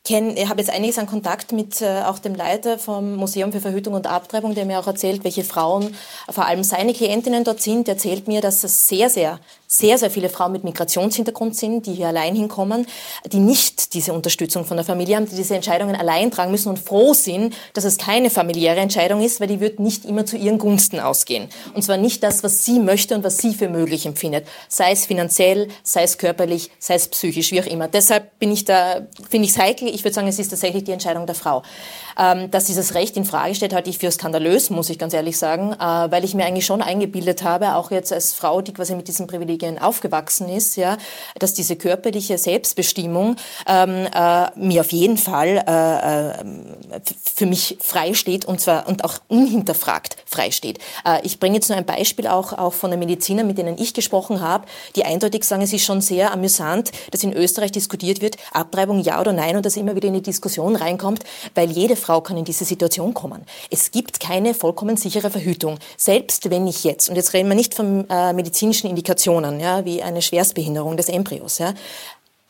ich 0.05 0.49
habe 0.49 0.59
jetzt 0.59 0.69
einiges 0.69 0.97
an 0.97 1.07
Kontakt 1.07 1.53
mit 1.53 1.81
äh, 1.81 2.01
auch 2.01 2.19
dem 2.19 2.35
Leiter 2.35 2.77
vom 2.77 3.15
Museum 3.15 3.53
für 3.53 3.61
Verhütung 3.61 3.93
und 3.93 4.05
Abtreibung, 4.05 4.53
der 4.53 4.65
mir 4.65 4.79
auch 4.79 4.87
erzählt, 4.87 5.23
welche 5.23 5.45
Frauen, 5.45 5.95
vor 6.29 6.45
allem 6.45 6.65
seine 6.65 6.93
Klientinnen 6.93 7.45
dort 7.45 7.61
sind. 7.61 7.87
Der 7.87 7.93
erzählt 7.93 8.27
mir, 8.27 8.41
dass 8.41 8.65
es 8.65 8.85
sehr, 8.85 9.09
sehr 9.09 9.39
sehr, 9.73 9.97
sehr 9.97 10.11
viele 10.11 10.29
Frauen 10.29 10.51
mit 10.51 10.63
Migrationshintergrund 10.63 11.55
sind, 11.55 11.87
die 11.87 11.93
hier 11.93 12.07
allein 12.07 12.35
hinkommen, 12.35 12.85
die 13.25 13.39
nicht 13.39 13.93
diese 13.95 14.13
Unterstützung 14.13 14.65
von 14.65 14.77
der 14.77 14.85
Familie 14.85 15.15
haben, 15.15 15.27
die 15.27 15.35
diese 15.35 15.55
Entscheidungen 15.55 15.95
allein 15.95 16.29
tragen 16.29 16.51
müssen 16.51 16.69
und 16.69 16.77
froh 16.77 17.13
sind, 17.13 17.55
dass 17.73 17.83
es 17.83 17.97
keine 17.97 18.29
familiäre 18.29 18.79
Entscheidung 18.79 19.21
ist, 19.21 19.39
weil 19.39 19.47
die 19.47 19.59
wird 19.59 19.79
nicht 19.79 20.05
immer 20.05 20.25
zu 20.25 20.37
ihren 20.37 20.59
Gunsten 20.59 20.99
ausgehen. 20.99 21.49
Und 21.73 21.81
zwar 21.81 21.97
nicht 21.97 22.21
das, 22.21 22.43
was 22.43 22.63
sie 22.63 22.79
möchte 22.79 23.15
und 23.15 23.23
was 23.23 23.39
sie 23.39 23.53
für 23.55 23.67
möglich 23.67 24.05
empfindet. 24.05 24.45
Sei 24.67 24.91
es 24.91 25.07
finanziell, 25.07 25.69
sei 25.81 26.03
es 26.03 26.19
körperlich, 26.19 26.69
sei 26.77 26.95
es 26.95 27.07
psychisch, 27.07 27.51
wie 27.51 27.61
auch 27.61 27.65
immer. 27.65 27.87
Deshalb 27.87 28.37
bin 28.37 28.51
ich 28.51 28.65
da, 28.65 29.07
finde 29.29 29.47
ich 29.47 29.53
es 29.53 29.57
heikel. 29.57 29.92
Ich 29.93 30.03
würde 30.03 30.13
sagen, 30.13 30.27
es 30.27 30.39
ist 30.39 30.49
tatsächlich 30.49 30.83
die 30.83 30.91
Entscheidung 30.91 31.25
der 31.25 31.35
Frau. 31.35 31.63
Ähm, 32.17 32.51
dass 32.51 32.65
dieses 32.65 32.93
Recht 32.93 33.17
in 33.17 33.25
Frage 33.25 33.55
steht, 33.55 33.73
halte 33.73 33.89
ich 33.89 33.97
für 33.97 34.11
skandalös, 34.11 34.69
muss 34.69 34.89
ich 34.89 34.99
ganz 34.99 35.13
ehrlich 35.13 35.37
sagen, 35.37 35.73
äh, 35.73 36.11
weil 36.11 36.23
ich 36.23 36.33
mir 36.33 36.45
eigentlich 36.45 36.65
schon 36.65 36.81
eingebildet 36.81 37.43
habe, 37.43 37.75
auch 37.75 37.91
jetzt 37.91 38.13
als 38.13 38.33
Frau, 38.33 38.61
die 38.61 38.73
quasi 38.73 38.95
mit 38.95 39.07
diesen 39.07 39.27
Privilegien 39.27 39.79
aufgewachsen 39.79 40.49
ist, 40.49 40.75
ja, 40.75 40.97
dass 41.39 41.53
diese 41.53 41.75
körperliche 41.75 42.37
Selbstbestimmung 42.37 43.35
ähm, 43.67 44.07
äh, 44.13 44.47
mir 44.55 44.81
auf 44.81 44.91
jeden 44.91 45.17
Fall 45.17 45.63
äh, 45.67 46.41
äh 46.41 46.43
für 47.35 47.45
mich 47.47 47.77
frei 47.81 48.13
steht 48.13 48.45
und 48.45 48.61
zwar 48.61 48.87
und 48.87 49.03
auch 49.03 49.15
unhinterfragt 49.27 50.17
frei 50.25 50.51
steht. 50.51 50.79
Äh, 51.05 51.19
ich 51.23 51.39
bringe 51.39 51.55
jetzt 51.55 51.69
nur 51.69 51.77
ein 51.77 51.85
Beispiel 51.85 52.27
auch, 52.27 52.53
auch 52.53 52.73
von 52.73 52.91
den 52.91 52.99
Medizinern, 52.99 53.47
mit 53.47 53.57
denen 53.57 53.77
ich 53.77 53.93
gesprochen 53.93 54.41
habe, 54.41 54.65
die 54.95 55.03
eindeutig 55.03 55.43
sagen, 55.43 55.61
es 55.63 55.73
ist 55.73 55.83
schon 55.83 56.01
sehr 56.01 56.31
amüsant, 56.31 56.91
dass 57.11 57.23
in 57.23 57.33
Österreich 57.33 57.71
diskutiert 57.71 58.21
wird, 58.21 58.37
Abtreibung 58.51 58.99
ja 59.01 59.19
oder 59.19 59.33
nein 59.33 59.55
und 59.55 59.65
dass 59.65 59.75
immer 59.83 59.95
wieder 59.95 60.07
in 60.07 60.15
die 60.15 60.21
Diskussion 60.21 60.75
reinkommt, 60.75 61.23
weil 61.55 61.69
jede 61.69 61.95
Frau 61.95 62.21
kann 62.21 62.37
in 62.37 62.45
diese 62.45 62.65
Situation 62.65 63.13
kommen. 63.13 63.45
Es 63.69 63.91
gibt 63.91 64.19
keine 64.19 64.53
vollkommen 64.53 64.97
sichere 64.97 65.29
Verhütung. 65.29 65.77
Selbst 65.97 66.49
wenn 66.49 66.65
ich 66.67 66.83
jetzt, 66.83 67.09
und 67.09 67.15
jetzt 67.15 67.33
reden 67.33 67.49
wir 67.49 67.55
nicht 67.55 67.73
von 67.73 68.09
äh, 68.09 68.33
medizinischen 68.33 68.89
Indikationen, 68.89 69.59
ja, 69.59 69.85
wie 69.85 70.01
eine 70.01 70.21
Schwerstbehinderung 70.21 70.97
des 70.97 71.09
Embryos, 71.09 71.57
ja, 71.57 71.73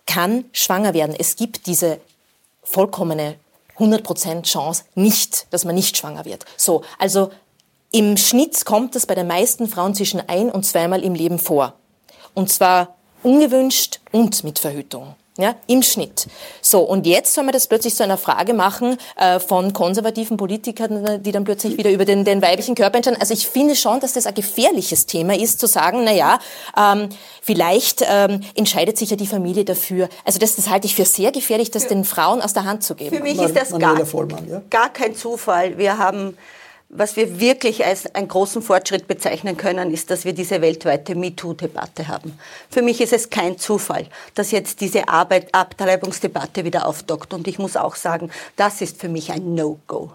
kann 0.05 0.45
schwanger 0.51 0.93
werden. 0.93 1.15
Es 1.17 1.35
gibt 1.35 1.67
diese 1.67 1.99
vollkommene 2.63 3.35
100% 3.77 4.43
Chance 4.43 4.83
nicht, 4.95 5.47
dass 5.51 5.65
man 5.65 5.75
nicht 5.75 5.97
schwanger 5.97 6.25
wird. 6.25 6.45
So, 6.57 6.83
also 6.99 7.31
im 7.91 8.17
Schnitt 8.17 8.65
kommt 8.65 8.95
es 8.95 9.05
bei 9.05 9.15
den 9.15 9.27
meisten 9.27 9.67
Frauen 9.67 9.95
zwischen 9.95 10.21
ein 10.27 10.49
und 10.49 10.65
zweimal 10.65 11.03
im 11.03 11.15
Leben 11.15 11.39
vor. 11.39 11.73
Und 12.33 12.51
zwar 12.51 12.95
ungewünscht 13.21 13.99
und 14.11 14.43
mit 14.43 14.59
Verhütung. 14.59 15.15
Ja, 15.35 15.55
im 15.65 15.81
Schnitt. 15.81 16.27
So, 16.61 16.81
und 16.81 17.07
jetzt 17.07 17.33
soll 17.33 17.43
man 17.43 17.53
das 17.53 17.65
plötzlich 17.65 17.95
zu 17.95 18.03
einer 18.03 18.17
Frage 18.17 18.53
machen 18.53 18.97
äh, 19.15 19.39
von 19.39 19.73
konservativen 19.73 20.37
Politikern, 20.37 21.23
die 21.23 21.31
dann 21.31 21.43
plötzlich 21.43 21.75
wieder 21.75 21.89
über 21.89 22.05
den, 22.05 22.23
den 22.23 22.43
weiblichen 22.43 22.75
Körper 22.75 22.97
entscheiden. 22.97 23.19
Also 23.19 23.33
ich 23.33 23.47
finde 23.47 23.75
schon, 23.75 23.99
dass 23.99 24.13
das 24.13 24.27
ein 24.27 24.35
gefährliches 24.35 25.07
Thema 25.07 25.35
ist, 25.35 25.59
zu 25.59 25.65
sagen, 25.65 26.03
na 26.03 26.11
ja, 26.11 26.37
ähm, 26.77 27.09
vielleicht 27.41 28.05
ähm, 28.07 28.41
entscheidet 28.53 28.99
sich 28.99 29.09
ja 29.09 29.15
die 29.15 29.25
Familie 29.25 29.65
dafür. 29.65 30.07
Also 30.23 30.37
das, 30.37 30.55
das 30.55 30.69
halte 30.69 30.85
ich 30.85 30.95
für 30.95 31.05
sehr 31.05 31.31
gefährlich, 31.31 31.71
das 31.71 31.87
den 31.87 32.03
Frauen 32.03 32.39
aus 32.39 32.53
der 32.53 32.65
Hand 32.65 32.83
zu 32.83 32.93
geben. 32.93 33.15
Für 33.15 33.23
mich 33.23 33.41
ist 33.41 33.55
das 33.55 33.71
gar, 33.79 33.99
gar 34.69 34.93
kein 34.93 35.15
Zufall. 35.15 35.79
Wir 35.79 35.97
haben 35.97 36.37
was 36.95 37.15
wir 37.15 37.39
wirklich 37.39 37.85
als 37.85 38.13
einen 38.13 38.27
großen 38.27 38.61
Fortschritt 38.61 39.07
bezeichnen 39.07 39.57
können, 39.57 39.91
ist, 39.91 40.11
dass 40.11 40.25
wir 40.25 40.33
diese 40.33 40.61
weltweite 40.61 41.15
MeToo-Debatte 41.15 42.07
haben. 42.07 42.37
Für 42.69 42.81
mich 42.81 43.01
ist 43.01 43.13
es 43.13 43.29
kein 43.29 43.57
Zufall, 43.57 44.07
dass 44.35 44.51
jetzt 44.51 44.81
diese 44.81 45.07
Arbeit, 45.07 45.47
Abtreibungsdebatte 45.53 46.63
wieder 46.63 46.87
aufdockt. 46.87 47.33
Und 47.33 47.47
ich 47.47 47.57
muss 47.57 47.75
auch 47.75 47.95
sagen, 47.95 48.31
das 48.55 48.81
ist 48.81 48.99
für 48.99 49.09
mich 49.09 49.31
ein 49.31 49.55
No-Go. 49.55 50.11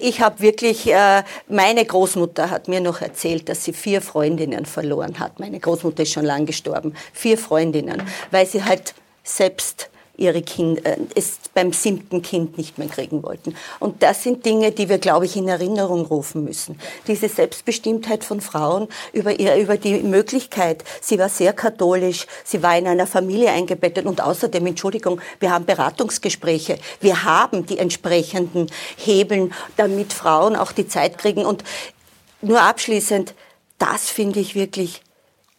Ich 0.00 0.20
habe 0.20 0.40
wirklich, 0.40 0.90
äh, 0.92 1.22
meine 1.48 1.84
Großmutter 1.84 2.50
hat 2.50 2.68
mir 2.68 2.80
noch 2.80 3.02
erzählt, 3.02 3.48
dass 3.48 3.64
sie 3.64 3.72
vier 3.72 4.00
Freundinnen 4.00 4.64
verloren 4.64 5.18
hat. 5.18 5.38
Meine 5.38 5.60
Großmutter 5.60 6.02
ist 6.02 6.12
schon 6.12 6.24
lang 6.24 6.46
gestorben. 6.46 6.94
Vier 7.12 7.36
Freundinnen, 7.36 8.02
weil 8.30 8.46
sie 8.46 8.64
halt 8.64 8.94
selbst 9.22 9.90
ihre 10.16 10.42
Kinder, 10.42 10.84
äh, 10.84 10.98
es 11.14 11.38
beim 11.54 11.72
siebten 11.72 12.22
Kind 12.22 12.58
nicht 12.58 12.78
mehr 12.78 12.88
kriegen 12.88 13.22
wollten. 13.22 13.54
Und 13.78 14.02
das 14.02 14.22
sind 14.22 14.44
Dinge, 14.44 14.72
die 14.72 14.88
wir, 14.88 14.98
glaube 14.98 15.26
ich, 15.26 15.36
in 15.36 15.48
Erinnerung 15.48 16.06
rufen 16.06 16.44
müssen. 16.44 16.78
Diese 17.06 17.28
Selbstbestimmtheit 17.28 18.24
von 18.24 18.40
Frauen 18.40 18.88
über, 19.12 19.38
ihr, 19.38 19.56
über 19.56 19.76
die 19.76 20.00
Möglichkeit, 20.02 20.84
sie 21.00 21.18
war 21.18 21.28
sehr 21.28 21.52
katholisch, 21.52 22.26
sie 22.44 22.62
war 22.62 22.76
in 22.76 22.86
einer 22.86 23.06
Familie 23.06 23.50
eingebettet 23.50 24.06
und 24.06 24.20
außerdem, 24.20 24.66
Entschuldigung, 24.66 25.20
wir 25.40 25.50
haben 25.50 25.66
Beratungsgespräche, 25.66 26.78
wir 27.00 27.24
haben 27.24 27.66
die 27.66 27.78
entsprechenden 27.78 28.70
Hebeln, 28.96 29.52
damit 29.76 30.12
Frauen 30.12 30.56
auch 30.56 30.72
die 30.72 30.88
Zeit 30.88 31.18
kriegen. 31.18 31.44
Und 31.44 31.64
nur 32.40 32.60
abschließend, 32.60 33.34
das 33.78 34.08
finde 34.08 34.40
ich 34.40 34.54
wirklich 34.54 35.02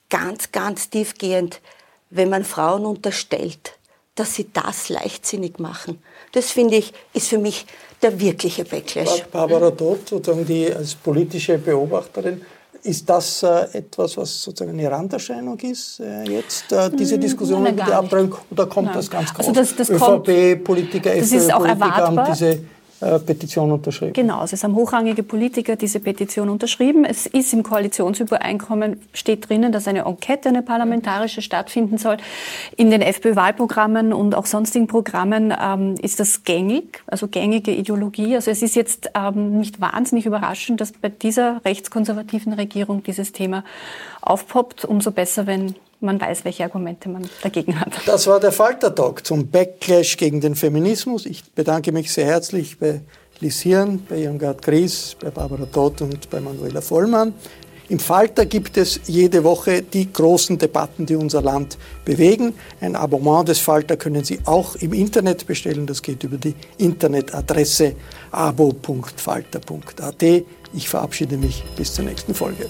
ganz, 0.09 0.51
ganz 0.51 0.89
tiefgehend, 0.89 1.61
wenn 2.09 2.29
man 2.29 2.45
Frauen 2.45 2.85
unterstellt, 2.85 3.76
dass 4.17 4.35
sie 4.35 4.47
das 4.51 4.89
leichtsinnig 4.89 5.59
machen. 5.59 5.99
Das 6.33 6.51
finde 6.51 6.75
ich, 6.75 6.93
ist 7.13 7.29
für 7.29 7.37
mich 7.37 7.65
der 8.01 8.19
wirkliche 8.19 8.65
Backlash. 8.65 9.23
Barbara 9.31 9.71
Todt, 9.71 10.09
sozusagen 10.09 10.45
die 10.45 10.71
als 10.73 10.95
politische 10.95 11.57
Beobachterin, 11.57 12.41
ist 12.83 13.09
das 13.09 13.43
äh, 13.43 13.67
etwas, 13.73 14.17
was 14.17 14.43
sozusagen 14.43 14.77
eine 14.77 14.89
Randerscheinung 14.89 15.59
ist 15.59 15.99
äh, 15.99 16.23
jetzt, 16.23 16.71
äh, 16.71 16.89
diese 16.89 17.15
hm, 17.15 17.21
Diskussion 17.21 17.65
über 17.65 17.83
die 17.83 17.91
Abtreibung, 17.91 18.35
oder 18.51 18.65
kommt 18.65 18.87
Nein. 18.87 18.95
das 18.95 19.09
ganz 19.09 19.33
groß? 19.33 19.47
Also 19.47 19.51
das, 19.51 19.75
das 19.75 19.89
ÖVP-Politiker, 19.89 21.15
FPÖ-Politiker 21.15 21.95
haben 21.95 22.23
diese 22.29 22.59
Petition 22.99 23.71
unterschrieben. 23.71 24.13
Genau, 24.13 24.43
es 24.43 24.63
haben 24.63 24.75
hochrangige 24.75 25.21
Politiker 25.21 25.75
diese 25.75 25.99
Petition 25.99 26.49
unterschrieben. 26.49 27.05
Es 27.05 27.27
ist 27.27 27.53
im 27.53 27.61
Koalitionsübereinkommen, 27.61 29.01
steht 29.13 29.49
drinnen, 29.49 29.71
dass 29.71 29.87
eine 29.87 30.05
Enquete, 30.05 30.49
eine 30.49 30.63
parlamentarische 30.63 31.41
stattfinden 31.41 31.97
soll. 31.97 32.17
In 32.75 32.89
den 32.89 33.01
FPÖ-Wahlprogrammen 33.01 34.13
und 34.13 34.33
auch 34.33 34.47
sonstigen 34.47 34.87
Programmen 34.87 35.53
ähm, 35.61 35.95
ist 36.01 36.19
das 36.19 36.43
gängig, 36.43 37.03
also 37.05 37.27
gängige 37.27 37.71
Ideologie. 37.71 38.35
Also 38.35 38.49
es 38.49 38.63
ist 38.63 38.75
jetzt 38.75 39.11
ähm, 39.13 39.59
nicht 39.59 39.79
wahnsinnig 39.79 40.25
überraschend, 40.25 40.81
dass 40.81 40.91
bei 40.91 41.09
dieser 41.09 41.61
rechtskonservativen 41.65 42.53
Regierung 42.53 43.03
dieses 43.03 43.31
Thema 43.31 43.63
aufpoppt. 44.21 44.85
Umso 44.85 45.11
besser, 45.11 45.45
wenn 45.45 45.75
man 45.99 46.19
weiß, 46.21 46.45
welche 46.45 46.63
Argumente 46.63 47.09
man 47.09 47.29
dagegen 47.41 47.79
hat. 47.79 47.91
Das 48.05 48.27
war 48.27 48.39
der 48.39 48.51
Falter-Talk 48.51 49.25
zum 49.25 49.49
Backlash 49.49 50.17
gegen 50.17 50.41
den 50.41 50.55
Feminismus. 50.55 51.25
Ich 51.25 51.43
bedanke 51.53 51.91
mich 51.91 52.11
sehr 52.11 52.25
herzlich 52.25 52.77
bei 52.77 53.01
Lies 53.39 53.61
Hirn, 53.61 54.05
bei 54.07 54.17
Irmgard 54.17 54.61
Gries, 54.61 55.15
bei 55.19 55.29
Barbara 55.29 55.65
Todt 55.65 56.01
und 56.01 56.29
bei 56.29 56.39
Manuela 56.39 56.81
Vollmann. 56.81 57.33
Im 57.89 57.99
Falter 57.99 58.45
gibt 58.45 58.75
es 58.75 58.99
jede 59.05 59.45
Woche 59.45 59.81
die 59.81 60.11
großen 60.11 60.57
Debatten, 60.57 61.05
die 61.05 61.15
unser 61.15 61.41
Land 61.41 61.77
bewegen. 62.03 62.53
Ein 62.81 62.97
Abonnement 62.97 63.47
des 63.47 63.59
Falter 63.59 63.95
können 63.95 64.25
Sie 64.25 64.39
auch 64.43 64.75
im 64.75 64.91
Internet 64.91 65.47
bestellen. 65.47 65.87
Das 65.87 66.01
geht 66.01 66.21
über 66.23 66.35
die 66.37 66.53
Internetadresse 66.77 67.95
abo.falter.at. 68.31 70.23
Ich 70.73 70.89
verabschiede 70.89 71.37
mich 71.37 71.63
bis 71.77 71.93
zur 71.93 72.03
nächsten 72.03 72.33
Folge. 72.33 72.69